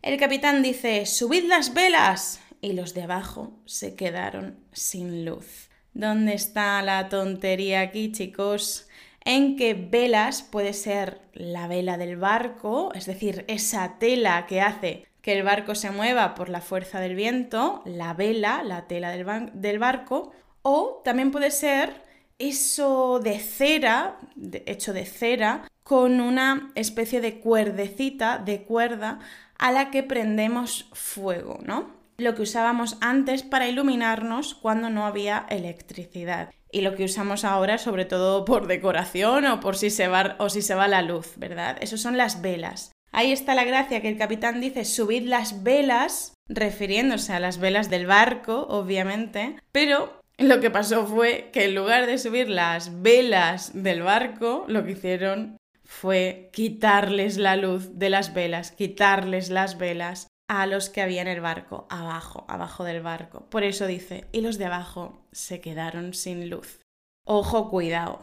El 0.00 0.18
capitán 0.18 0.62
dice, 0.62 1.04
subid 1.04 1.44
las 1.44 1.74
velas. 1.74 2.40
Y 2.60 2.72
los 2.72 2.94
de 2.94 3.02
abajo 3.02 3.60
se 3.66 3.94
quedaron 3.96 4.58
sin 4.72 5.24
luz. 5.24 5.68
¿Dónde 5.92 6.34
está 6.34 6.80
la 6.82 7.08
tontería 7.08 7.80
aquí, 7.80 8.12
chicos? 8.12 8.85
En 9.26 9.56
que 9.56 9.74
velas 9.74 10.42
puede 10.42 10.72
ser 10.72 11.20
la 11.34 11.66
vela 11.66 11.98
del 11.98 12.16
barco, 12.16 12.92
es 12.94 13.04
decir, 13.04 13.44
esa 13.48 13.98
tela 13.98 14.46
que 14.46 14.62
hace 14.62 15.04
que 15.20 15.32
el 15.32 15.42
barco 15.42 15.74
se 15.74 15.90
mueva 15.90 16.36
por 16.36 16.48
la 16.48 16.60
fuerza 16.60 17.00
del 17.00 17.16
viento, 17.16 17.82
la 17.84 18.14
vela, 18.14 18.62
la 18.62 18.86
tela 18.86 19.10
del, 19.10 19.78
barco, 19.80 20.30
o 20.62 21.02
también 21.04 21.32
puede 21.32 21.50
ser 21.50 22.04
eso 22.38 23.18
de 23.18 23.40
cera, 23.40 24.18
hecho 24.66 24.92
de 24.92 25.04
cera, 25.04 25.68
con 25.82 26.20
una 26.20 26.70
especie 26.76 27.20
de 27.20 27.40
cuerdecita, 27.40 28.38
de 28.38 28.62
cuerda, 28.62 29.18
a 29.58 29.72
la 29.72 29.90
que 29.90 30.04
prendemos 30.04 30.88
fuego, 30.92 31.58
¿no? 31.64 31.90
Lo 32.18 32.36
que 32.36 32.42
usábamos 32.42 32.96
antes 33.00 33.42
para 33.42 33.66
iluminarnos 33.66 34.54
cuando 34.54 34.90
no 34.90 35.04
había 35.04 35.46
electricidad. 35.50 36.50
Y 36.70 36.80
lo 36.80 36.94
que 36.94 37.04
usamos 37.04 37.44
ahora, 37.44 37.78
sobre 37.78 38.04
todo 38.04 38.44
por 38.44 38.66
decoración 38.66 39.46
o 39.46 39.60
por 39.60 39.76
si 39.76 39.90
se 39.90 40.08
va, 40.08 40.36
o 40.38 40.48
si 40.48 40.62
se 40.62 40.74
va 40.74 40.88
la 40.88 41.02
luz, 41.02 41.34
¿verdad? 41.36 41.76
Eso 41.80 41.96
son 41.96 42.16
las 42.16 42.42
velas. 42.42 42.92
Ahí 43.12 43.32
está 43.32 43.54
la 43.54 43.64
gracia 43.64 44.02
que 44.02 44.08
el 44.08 44.18
capitán 44.18 44.60
dice 44.60 44.84
subid 44.84 45.22
las 45.22 45.62
velas, 45.62 46.34
refiriéndose 46.48 47.32
a 47.32 47.40
las 47.40 47.58
velas 47.58 47.88
del 47.88 48.06
barco, 48.06 48.66
obviamente, 48.68 49.56
pero 49.72 50.20
lo 50.38 50.60
que 50.60 50.70
pasó 50.70 51.06
fue 51.06 51.48
que 51.52 51.64
en 51.64 51.74
lugar 51.74 52.06
de 52.06 52.18
subir 52.18 52.50
las 52.50 53.00
velas 53.00 53.70
del 53.72 54.02
barco, 54.02 54.64
lo 54.68 54.84
que 54.84 54.92
hicieron 54.92 55.56
fue 55.84 56.50
quitarles 56.52 57.38
la 57.38 57.56
luz 57.56 57.98
de 57.98 58.10
las 58.10 58.34
velas, 58.34 58.72
quitarles 58.72 59.48
las 59.50 59.78
velas 59.78 60.26
a 60.48 60.66
los 60.66 60.90
que 60.90 61.02
había 61.02 61.22
en 61.22 61.28
el 61.28 61.40
barco, 61.40 61.86
abajo, 61.90 62.44
abajo 62.48 62.84
del 62.84 63.02
barco. 63.02 63.46
Por 63.50 63.64
eso 63.64 63.86
dice, 63.86 64.26
y 64.32 64.40
los 64.40 64.58
de 64.58 64.66
abajo 64.66 65.26
se 65.32 65.60
quedaron 65.60 66.14
sin 66.14 66.50
luz. 66.50 66.80
Ojo, 67.24 67.70
cuidado. 67.70 68.20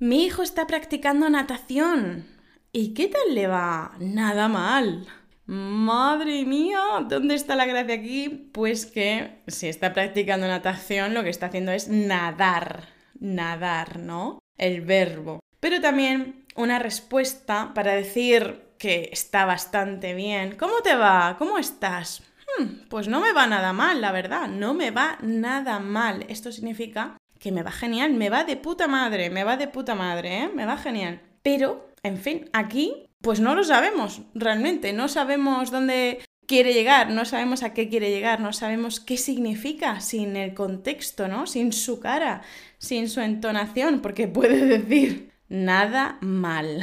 Mi 0.00 0.24
hijo 0.24 0.42
está 0.42 0.66
practicando 0.66 1.28
natación. 1.30 2.26
¿Y 2.72 2.94
qué 2.94 3.08
tal 3.08 3.34
le 3.34 3.46
va? 3.46 3.96
Nada 3.98 4.48
mal. 4.48 5.06
Madre 5.46 6.44
mía, 6.44 6.80
¿dónde 7.08 7.34
está 7.34 7.56
la 7.56 7.64
gracia 7.64 7.94
aquí? 7.94 8.50
Pues 8.52 8.84
que 8.84 9.42
si 9.46 9.68
está 9.68 9.94
practicando 9.94 10.46
natación, 10.46 11.14
lo 11.14 11.22
que 11.22 11.30
está 11.30 11.46
haciendo 11.46 11.72
es 11.72 11.88
nadar. 11.88 12.88
Nadar, 13.18 13.98
¿no? 13.98 14.38
El 14.58 14.82
verbo. 14.82 15.40
Pero 15.58 15.80
también 15.80 16.44
una 16.54 16.78
respuesta 16.78 17.72
para 17.74 17.94
decir 17.94 18.67
que 18.78 19.10
está 19.12 19.44
bastante 19.44 20.14
bien. 20.14 20.56
¿Cómo 20.56 20.80
te 20.82 20.94
va? 20.94 21.36
¿Cómo 21.38 21.58
estás? 21.58 22.22
Hmm, 22.58 22.86
pues 22.88 23.08
no 23.08 23.20
me 23.20 23.32
va 23.32 23.46
nada 23.46 23.72
mal, 23.72 24.00
la 24.00 24.12
verdad. 24.12 24.48
No 24.48 24.74
me 24.74 24.90
va 24.90 25.18
nada 25.20 25.78
mal. 25.80 26.24
Esto 26.28 26.52
significa 26.52 27.18
que 27.38 27.52
me 27.52 27.62
va 27.62 27.70
genial, 27.70 28.14
me 28.14 28.30
va 28.30 28.44
de 28.44 28.56
puta 28.56 28.88
madre, 28.88 29.30
me 29.30 29.44
va 29.44 29.56
de 29.56 29.68
puta 29.68 29.94
madre, 29.94 30.44
¿eh? 30.44 30.50
Me 30.54 30.66
va 30.66 30.76
genial. 30.76 31.20
Pero, 31.42 31.88
en 32.02 32.18
fin, 32.18 32.48
aquí 32.52 33.08
pues 33.20 33.40
no 33.40 33.54
lo 33.54 33.64
sabemos 33.64 34.22
realmente, 34.34 34.92
no 34.92 35.08
sabemos 35.08 35.70
dónde 35.70 36.20
quiere 36.46 36.72
llegar, 36.72 37.10
no 37.10 37.24
sabemos 37.24 37.62
a 37.62 37.74
qué 37.74 37.88
quiere 37.88 38.10
llegar, 38.10 38.40
no 38.40 38.52
sabemos 38.52 39.00
qué 39.00 39.16
significa 39.16 40.00
sin 40.00 40.36
el 40.36 40.54
contexto, 40.54 41.28
¿no? 41.28 41.46
Sin 41.46 41.72
su 41.72 42.00
cara, 42.00 42.42
sin 42.78 43.08
su 43.08 43.20
entonación, 43.20 44.00
porque 44.00 44.28
puede 44.28 44.64
decir 44.64 45.32
nada 45.48 46.18
mal 46.20 46.82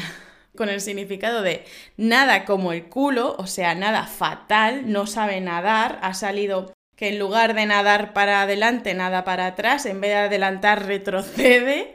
con 0.56 0.70
el 0.70 0.82
significado 0.82 1.42
de 1.42 1.66
nada 1.98 2.46
como 2.46 2.72
el 2.72 2.86
culo, 2.86 3.36
o 3.38 3.48
sea, 3.48 3.76
nada 3.76 4.06
fatal, 4.08 4.92
no 4.92 5.08
sabe 5.08 5.42
nadar, 5.42 6.00
ha 6.02 6.14
salido 6.14 6.74
que 6.96 7.10
en 7.10 7.20
lugar 7.20 7.54
de 7.54 7.66
nadar 7.66 8.14
para 8.14 8.42
adelante, 8.42 8.94
nada 8.94 9.24
para 9.24 9.48
atrás, 9.48 9.86
en 9.86 10.02
vez 10.02 10.12
de 10.12 10.16
adelantar, 10.16 10.86
retrocede. 10.86 11.94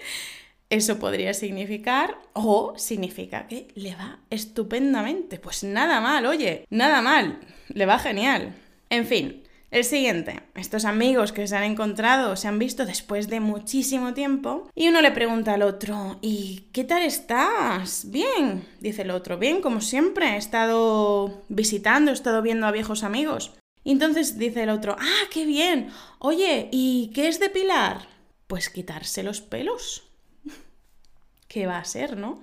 Eso 0.68 1.00
podría 1.00 1.34
significar, 1.34 2.16
o 2.32 2.74
significa 2.76 3.48
que 3.48 3.68
le 3.74 3.96
va 3.96 4.20
estupendamente. 4.30 5.38
Pues 5.40 5.64
nada 5.64 6.00
mal, 6.00 6.26
oye, 6.26 6.64
nada 6.70 7.02
mal, 7.02 7.40
le 7.68 7.86
va 7.86 7.98
genial. 7.98 8.54
En 8.88 9.04
fin, 9.06 9.42
el 9.70 9.84
siguiente, 9.84 10.42
estos 10.54 10.84
amigos 10.84 11.32
que 11.32 11.46
se 11.46 11.56
han 11.56 11.62
encontrado, 11.62 12.34
se 12.34 12.48
han 12.48 12.58
visto 12.58 12.86
después 12.86 13.28
de 13.28 13.38
muchísimo 13.38 14.14
tiempo 14.14 14.68
y 14.74 14.88
uno 14.88 15.00
le 15.00 15.12
pregunta 15.12 15.54
al 15.54 15.62
otro, 15.62 16.18
¿y 16.22 16.68
qué 16.72 16.84
tal 16.84 17.02
estás? 17.02 18.10
Bien, 18.10 18.66
dice 18.80 19.02
el 19.02 19.10
otro, 19.10 19.38
bien, 19.38 19.60
como 19.60 19.80
siempre, 19.80 20.30
he 20.30 20.36
estado 20.36 21.44
visitando, 21.48 22.10
he 22.10 22.14
estado 22.14 22.42
viendo 22.42 22.66
a 22.66 22.72
viejos 22.72 23.04
amigos. 23.04 23.52
Y 23.84 23.92
entonces 23.92 24.38
dice 24.38 24.64
el 24.64 24.70
otro, 24.70 24.96
ah, 24.98 25.28
qué 25.30 25.46
bien, 25.46 25.90
oye, 26.18 26.68
¿y 26.72 27.12
qué 27.14 27.28
es 27.28 27.38
depilar? 27.38 28.08
Pues 28.46 28.68
quitarse 28.70 29.22
los 29.22 29.40
pelos. 29.40 30.10
¿qué 31.48 31.66
va 31.66 31.78
a 31.78 31.84
ser, 31.84 32.16
no? 32.16 32.42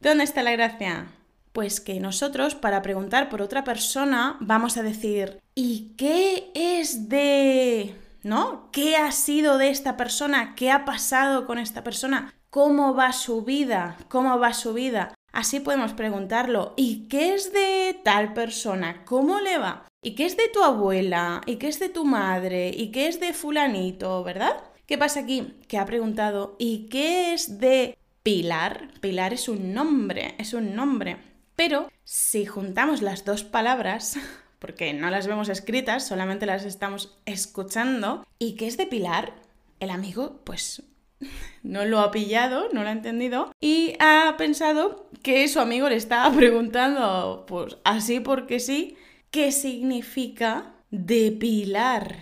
¿Dónde 0.00 0.24
está 0.24 0.42
la 0.42 0.52
gracia? 0.52 1.08
Pues 1.56 1.80
que 1.80 2.00
nosotros, 2.00 2.54
para 2.54 2.82
preguntar 2.82 3.30
por 3.30 3.40
otra 3.40 3.64
persona, 3.64 4.36
vamos 4.40 4.76
a 4.76 4.82
decir, 4.82 5.40
¿y 5.54 5.94
qué 5.96 6.50
es 6.54 7.08
de... 7.08 7.94
¿no? 8.22 8.68
¿Qué 8.72 8.98
ha 8.98 9.10
sido 9.10 9.56
de 9.56 9.70
esta 9.70 9.96
persona? 9.96 10.54
¿Qué 10.54 10.70
ha 10.70 10.84
pasado 10.84 11.46
con 11.46 11.58
esta 11.58 11.82
persona? 11.82 12.34
¿Cómo 12.50 12.94
va 12.94 13.14
su 13.14 13.40
vida? 13.40 13.96
¿Cómo 14.10 14.38
va 14.38 14.52
su 14.52 14.74
vida? 14.74 15.14
Así 15.32 15.60
podemos 15.60 15.94
preguntarlo. 15.94 16.74
¿Y 16.76 17.08
qué 17.08 17.32
es 17.32 17.54
de 17.54 17.98
tal 18.04 18.34
persona? 18.34 19.06
¿Cómo 19.06 19.40
le 19.40 19.56
va? 19.56 19.88
¿Y 20.02 20.14
qué 20.14 20.26
es 20.26 20.36
de 20.36 20.50
tu 20.52 20.62
abuela? 20.62 21.40
¿Y 21.46 21.56
qué 21.56 21.68
es 21.68 21.80
de 21.80 21.88
tu 21.88 22.04
madre? 22.04 22.68
¿Y 22.68 22.90
qué 22.90 23.08
es 23.08 23.18
de 23.18 23.32
fulanito? 23.32 24.22
¿Verdad? 24.24 24.62
¿Qué 24.84 24.98
pasa 24.98 25.20
aquí? 25.20 25.54
Que 25.68 25.78
ha 25.78 25.86
preguntado 25.86 26.54
¿y 26.58 26.88
qué 26.90 27.32
es 27.32 27.58
de 27.60 27.96
Pilar. 28.26 28.88
Pilar 29.00 29.32
es 29.32 29.48
un 29.48 29.72
nombre, 29.72 30.34
es 30.36 30.52
un 30.52 30.74
nombre. 30.74 31.35
Pero 31.56 31.90
si 32.04 32.44
juntamos 32.44 33.02
las 33.02 33.24
dos 33.24 33.42
palabras, 33.42 34.18
porque 34.58 34.92
no 34.92 35.10
las 35.10 35.26
vemos 35.26 35.48
escritas, 35.48 36.06
solamente 36.06 36.46
las 36.46 36.64
estamos 36.64 37.18
escuchando, 37.24 38.26
¿y 38.38 38.56
qué 38.56 38.66
es 38.66 38.76
de 38.76 38.86
Pilar? 38.86 39.32
El 39.80 39.90
amigo, 39.90 40.40
pues 40.44 40.82
no 41.62 41.84
lo 41.84 42.00
ha 42.00 42.10
pillado, 42.10 42.68
no 42.72 42.82
lo 42.82 42.88
ha 42.88 42.92
entendido 42.92 43.52
y 43.60 43.94
ha 43.98 44.34
pensado 44.38 45.08
que 45.22 45.48
su 45.48 45.60
amigo 45.60 45.88
le 45.88 45.96
estaba 45.96 46.34
preguntando, 46.34 47.44
pues 47.48 47.78
así 47.84 48.20
porque 48.20 48.60
sí, 48.60 48.96
¿qué 49.30 49.52
significa 49.52 50.74
depilar? 50.90 52.16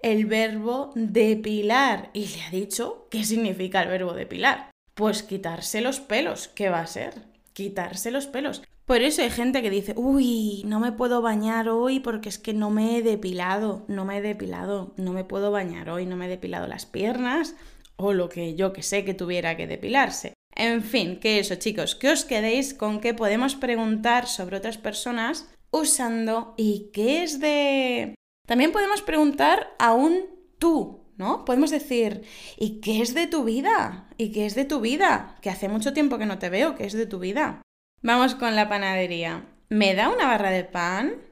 El 0.00 0.26
verbo 0.26 0.92
depilar. 0.94 2.10
Y 2.12 2.26
le 2.26 2.42
ha 2.42 2.50
dicho 2.50 3.08
qué 3.10 3.24
significa 3.24 3.82
el 3.82 3.88
verbo 3.88 4.12
depilar. 4.12 4.70
Pues 4.94 5.22
quitarse 5.22 5.80
los 5.80 6.00
pelos, 6.00 6.48
¿qué 6.48 6.68
va 6.68 6.80
a 6.80 6.86
ser? 6.86 7.14
Quitarse 7.54 8.10
los 8.10 8.26
pelos. 8.26 8.62
Por 8.86 9.00
eso 9.00 9.22
hay 9.22 9.30
gente 9.30 9.62
que 9.62 9.70
dice, 9.70 9.94
uy, 9.96 10.62
no 10.66 10.78
me 10.78 10.92
puedo 10.92 11.22
bañar 11.22 11.70
hoy 11.70 12.00
porque 12.00 12.28
es 12.28 12.38
que 12.38 12.52
no 12.52 12.68
me 12.68 12.96
he 12.96 13.02
depilado, 13.02 13.86
no 13.88 14.04
me 14.04 14.18
he 14.18 14.20
depilado, 14.20 14.92
no 14.98 15.12
me 15.14 15.24
puedo 15.24 15.50
bañar 15.50 15.88
hoy, 15.88 16.04
no 16.04 16.16
me 16.16 16.26
he 16.26 16.28
depilado 16.28 16.66
las 16.66 16.84
piernas 16.84 17.56
o 17.96 18.12
lo 18.12 18.28
que 18.28 18.54
yo 18.54 18.74
que 18.74 18.82
sé 18.82 19.04
que 19.04 19.14
tuviera 19.14 19.56
que 19.56 19.66
depilarse. 19.66 20.34
En 20.54 20.82
fin, 20.82 21.18
que 21.18 21.38
eso 21.38 21.54
chicos, 21.54 21.94
que 21.94 22.10
os 22.10 22.26
quedéis 22.26 22.74
con 22.74 23.00
que 23.00 23.14
podemos 23.14 23.54
preguntar 23.56 24.26
sobre 24.26 24.58
otras 24.58 24.76
personas 24.76 25.48
usando 25.70 26.54
y 26.56 26.90
qué 26.92 27.22
es 27.22 27.40
de... 27.40 28.14
También 28.46 28.70
podemos 28.70 29.00
preguntar 29.00 29.74
a 29.78 29.94
un 29.94 30.26
tú, 30.58 31.00
¿no? 31.16 31.46
Podemos 31.46 31.70
decir, 31.70 32.22
¿y 32.58 32.80
qué 32.80 33.00
es 33.00 33.14
de 33.14 33.26
tu 33.26 33.44
vida? 33.44 34.10
¿Y 34.18 34.30
qué 34.30 34.44
es 34.44 34.54
de 34.54 34.66
tu 34.66 34.80
vida? 34.80 35.36
Que 35.40 35.48
hace 35.48 35.68
mucho 35.68 35.94
tiempo 35.94 36.18
que 36.18 36.26
no 36.26 36.38
te 36.38 36.50
veo, 36.50 36.76
¿qué 36.76 36.84
es 36.84 36.92
de 36.92 37.06
tu 37.06 37.18
vida? 37.18 37.62
Vamos 38.04 38.34
con 38.34 38.54
la 38.54 38.68
panadería. 38.68 39.46
¿Me 39.70 39.94
da 39.94 40.10
una 40.10 40.26
barra 40.26 40.50
de 40.50 40.64
pan? 40.64 41.22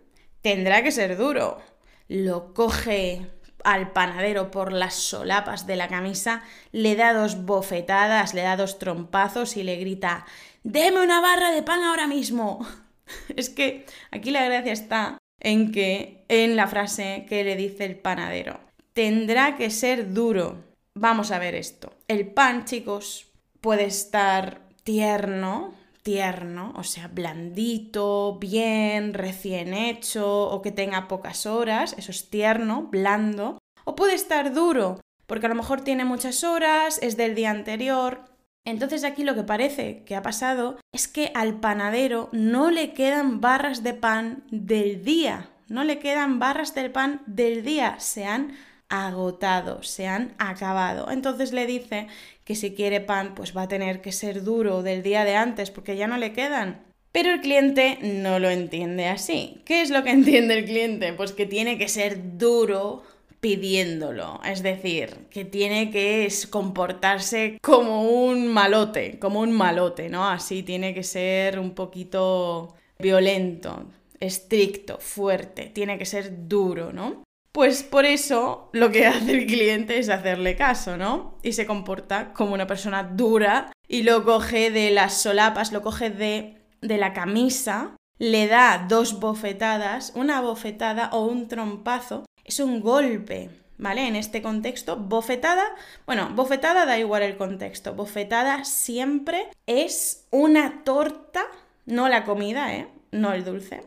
Tendrá 0.41 0.83
que 0.83 0.91
ser 0.91 1.19
duro. 1.19 1.61
Lo 2.09 2.55
coge 2.55 3.27
al 3.63 3.93
panadero 3.93 4.51
por 4.51 4.73
las 4.73 4.95
solapas 4.95 5.67
de 5.67 5.77
la 5.77 5.89
camisa, 5.89 6.43
le 6.73 6.97
da 6.97 7.13
dos 7.13 7.45
bofetadas, 7.45 8.33
le 8.33 8.41
da 8.41 8.57
dos 8.57 8.79
trompazos 8.79 9.59
y 9.59 9.65
le 9.65 9.77
grita 9.77 10.25
¡Deme 10.63 11.03
una 11.03 11.21
barra 11.21 11.51
de 11.51 11.63
pan 11.63 11.83
ahora 11.83 12.07
mismo! 12.07 12.67
es 13.37 13.51
que 13.51 13.85
aquí 14.11 14.31
la 14.31 14.43
gracia 14.43 14.73
está 14.73 15.19
en 15.41 15.73
que 15.73 16.25
en 16.29 16.57
la 16.57 16.69
frase 16.69 17.27
que 17.29 17.45
le 17.45 17.55
dice 17.55 17.85
el 17.85 17.97
panadero 17.97 18.59
tendrá 18.95 19.57
que 19.57 19.69
ser 19.69 20.15
duro. 20.15 20.65
Vamos 20.95 21.33
a 21.33 21.39
ver 21.39 21.55
esto. 21.55 21.93
El 22.09 22.29
pan, 22.29 22.65
chicos, 22.65 23.31
puede 23.61 23.85
estar 23.85 24.63
tierno, 24.85 25.75
tierno, 26.03 26.73
o 26.77 26.83
sea, 26.83 27.09
blandito, 27.09 28.39
bien, 28.41 29.15
recién 29.15 29.73
hecho, 29.73 30.49
o 30.49 30.63
que 30.63 30.73
tenga 30.73 31.09
pocas 31.09 31.47
horas, 31.47 31.95
eso 31.97 32.11
es 32.11 32.29
tierno, 32.29 32.89
blando, 32.91 33.59
o 33.85 33.95
puede 33.95 34.15
estar 34.15 34.53
duro, 34.53 35.01
porque 35.27 35.47
a 35.47 35.49
lo 35.49 35.55
mejor 35.55 35.83
tiene 35.83 36.05
muchas 36.05 36.45
horas, 36.45 36.99
es 37.03 37.17
del 37.17 37.35
día 37.35 37.51
anterior. 37.51 38.25
Entonces 38.65 39.03
aquí 39.03 39.25
lo 39.25 39.35
que 39.35 39.43
parece 39.43 40.05
que 40.05 40.15
ha 40.15 40.23
pasado 40.23 40.79
es 40.93 41.09
que 41.09 41.33
al 41.35 41.59
panadero 41.59 42.29
no 42.33 42.71
le 42.71 42.93
quedan 42.93 43.41
barras 43.41 43.83
de 43.83 43.95
pan 43.95 44.45
del 44.51 45.05
día, 45.05 45.51
no 45.69 45.85
le 45.85 45.99
quedan 45.99 46.39
barras 46.39 46.75
del 46.75 46.93
pan 46.93 47.23
del 47.27 47.65
día, 47.65 47.99
se 47.99 48.25
han 48.25 48.55
agotado, 48.93 49.83
se 49.83 50.07
han 50.07 50.35
acabado. 50.39 51.11
Entonces 51.11 51.53
le 51.53 51.67
dice 51.67 52.09
que 52.45 52.55
si 52.55 52.75
quiere 52.75 53.01
pan, 53.01 53.35
pues 53.35 53.57
va 53.57 53.63
a 53.63 53.69
tener 53.69 54.03
que 54.03 54.13
ser 54.13 54.45
duro 54.45 54.83
del 54.83 55.03
día 55.03 55.25
de 55.25 55.35
antes 55.35 55.71
porque 55.71 55.97
ya 55.97 56.07
no 56.07 56.19
le 56.19 56.35
quedan. 56.35 56.83
Pero 57.11 57.31
el 57.31 57.41
cliente 57.41 57.99
no 58.03 58.39
lo 58.39 58.51
entiende 58.51 59.07
así. 59.07 59.63
¿Qué 59.65 59.81
es 59.81 59.89
lo 59.89 60.05
que 60.05 60.11
entiende 60.21 60.59
el 60.59 60.67
cliente? 60.67 61.15
Pues 61.15 61.33
que 61.33 61.47
tiene 61.47 61.79
que 61.79 61.89
ser 61.89 62.37
duro 62.37 63.03
pidiéndolo, 63.41 64.41
es 64.45 64.63
decir, 64.63 65.27
que 65.29 65.45
tiene 65.45 65.91
que 65.91 66.29
comportarse 66.49 67.59
como 67.61 68.03
un 68.03 68.47
malote, 68.47 69.19
como 69.19 69.41
un 69.41 69.51
malote, 69.51 70.09
¿no? 70.09 70.29
Así 70.29 70.63
tiene 70.63 70.95
que 70.95 71.03
ser 71.03 71.59
un 71.59 71.73
poquito 71.73 72.77
violento, 73.01 73.87
estricto, 74.21 74.99
fuerte, 75.01 75.73
tiene 75.75 75.99
que 75.99 76.07
ser 76.07 76.47
duro, 76.47 76.93
¿no? 76.93 77.25
Pues 77.53 77.83
por 77.83 78.07
eso 78.07 78.71
lo 78.73 78.91
que 78.91 79.07
hace 79.07 79.33
el 79.33 79.47
cliente 79.47 79.99
es 79.99 80.09
hacerle 80.09 80.57
caso, 80.57 80.97
¿no? 80.97 81.39
Y 81.43 81.53
se 81.53 81.67
comporta 81.67 82.33
como 82.33 82.55
una 82.55 82.67
persona 82.67 83.03
dura 83.03 83.73
y 83.87 84.03
lo 84.03 84.25
coge 84.25 84.71
de 84.71 84.91
las 84.91 85.21
solapas, 85.21 85.73
lo 85.73 85.83
coge 85.83 86.11
de 86.11 86.63
de 86.83 86.99
la 86.99 87.13
camisa, 87.15 87.97
le 88.19 88.47
da 88.49 88.85
dos 88.89 89.21
bofetadas, 89.21 90.13
una 90.15 90.41
bofetada 90.41 91.09
o 91.13 91.25
un 91.25 91.49
trompazo, 91.49 92.25
es 92.45 92.61
un 92.61 92.81
golpe, 92.81 93.51
¿vale? 93.79 94.07
En 94.07 94.17
este 94.17 94.43
contexto, 94.43 94.97
bofetada, 94.97 95.65
bueno, 96.05 96.31
bofetada 96.35 96.85
da 96.85 96.99
igual 96.99 97.23
el 97.23 97.37
contexto, 97.37 97.95
bofetada 97.95 98.65
siempre 98.65 99.49
es 99.67 100.27
una 100.31 100.83
torta, 100.85 101.45
no 101.87 102.09
la 102.09 102.25
comida, 102.25 102.75
¿eh? 102.75 102.89
No 103.13 103.33
el 103.33 103.45
dulce. 103.45 103.85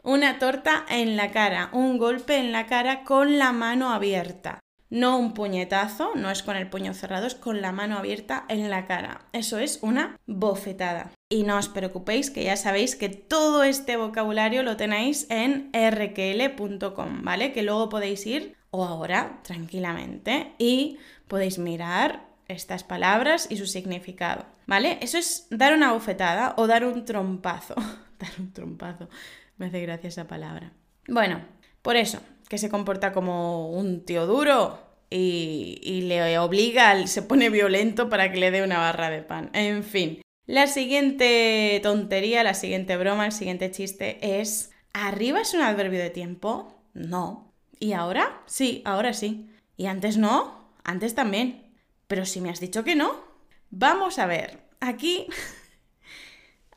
una 0.06 0.38
torta 0.38 0.86
en 0.88 1.16
la 1.16 1.32
cara, 1.32 1.68
un 1.72 1.98
golpe 1.98 2.36
en 2.38 2.52
la 2.52 2.66
cara 2.66 3.02
con 3.02 3.38
la 3.38 3.52
mano 3.52 3.92
abierta. 3.92 4.60
No 4.88 5.18
un 5.18 5.34
puñetazo, 5.34 6.12
no 6.14 6.30
es 6.30 6.44
con 6.44 6.56
el 6.56 6.70
puño 6.70 6.94
cerrado, 6.94 7.26
es 7.26 7.34
con 7.34 7.60
la 7.60 7.72
mano 7.72 7.98
abierta 7.98 8.44
en 8.48 8.70
la 8.70 8.86
cara. 8.86 9.22
Eso 9.32 9.58
es 9.58 9.80
una 9.82 10.16
bofetada. 10.28 11.10
Y 11.28 11.42
no 11.42 11.58
os 11.58 11.68
preocupéis, 11.68 12.30
que 12.30 12.44
ya 12.44 12.56
sabéis 12.56 12.94
que 12.94 13.08
todo 13.08 13.64
este 13.64 13.96
vocabulario 13.96 14.62
lo 14.62 14.76
tenéis 14.76 15.26
en 15.28 15.72
rql.com, 15.72 17.24
¿vale? 17.24 17.52
Que 17.52 17.64
luego 17.64 17.88
podéis 17.88 18.24
ir 18.26 18.54
o 18.70 18.84
ahora 18.84 19.40
tranquilamente 19.42 20.52
y 20.56 20.98
podéis 21.26 21.58
mirar 21.58 22.28
estas 22.46 22.84
palabras 22.84 23.48
y 23.50 23.56
su 23.56 23.66
significado, 23.66 24.46
¿vale? 24.66 24.98
Eso 25.00 25.18
es 25.18 25.48
dar 25.50 25.74
una 25.74 25.92
bofetada 25.92 26.54
o 26.56 26.68
dar 26.68 26.84
un 26.84 27.04
trompazo. 27.04 27.74
dar 28.20 28.30
un 28.38 28.52
trompazo. 28.52 29.08
Me 29.56 29.66
hace 29.66 29.80
gracia 29.80 30.08
esa 30.08 30.26
palabra. 30.26 30.72
Bueno, 31.08 31.44
por 31.82 31.96
eso, 31.96 32.20
que 32.48 32.58
se 32.58 32.68
comporta 32.68 33.12
como 33.12 33.70
un 33.70 34.04
tío 34.04 34.26
duro 34.26 34.78
y, 35.08 35.80
y 35.82 36.02
le 36.02 36.38
obliga, 36.38 37.06
se 37.06 37.22
pone 37.22 37.50
violento 37.50 38.08
para 38.08 38.32
que 38.32 38.38
le 38.38 38.50
dé 38.50 38.62
una 38.62 38.78
barra 38.78 39.10
de 39.10 39.22
pan. 39.22 39.50
En 39.52 39.84
fin, 39.84 40.20
la 40.46 40.68
siguiente 40.68 41.80
tontería, 41.82 42.44
la 42.44 42.54
siguiente 42.54 42.96
broma, 42.96 43.26
el 43.26 43.32
siguiente 43.32 43.70
chiste 43.72 44.40
es, 44.40 44.70
¿arriba 44.92 45.40
es 45.40 45.54
un 45.54 45.62
adverbio 45.62 45.98
de 45.98 46.10
tiempo? 46.10 46.82
No. 46.94 47.52
¿Y 47.80 47.92
ahora? 47.92 48.42
Sí, 48.46 48.82
ahora 48.84 49.12
sí. 49.12 49.50
¿Y 49.76 49.86
antes 49.86 50.16
no? 50.16 50.70
Antes 50.84 51.14
también. 51.14 51.74
Pero 52.06 52.24
si 52.24 52.40
me 52.40 52.50
has 52.50 52.60
dicho 52.60 52.84
que 52.84 52.94
no. 52.94 53.24
Vamos 53.70 54.18
a 54.18 54.26
ver. 54.26 54.60
Aquí... 54.80 55.26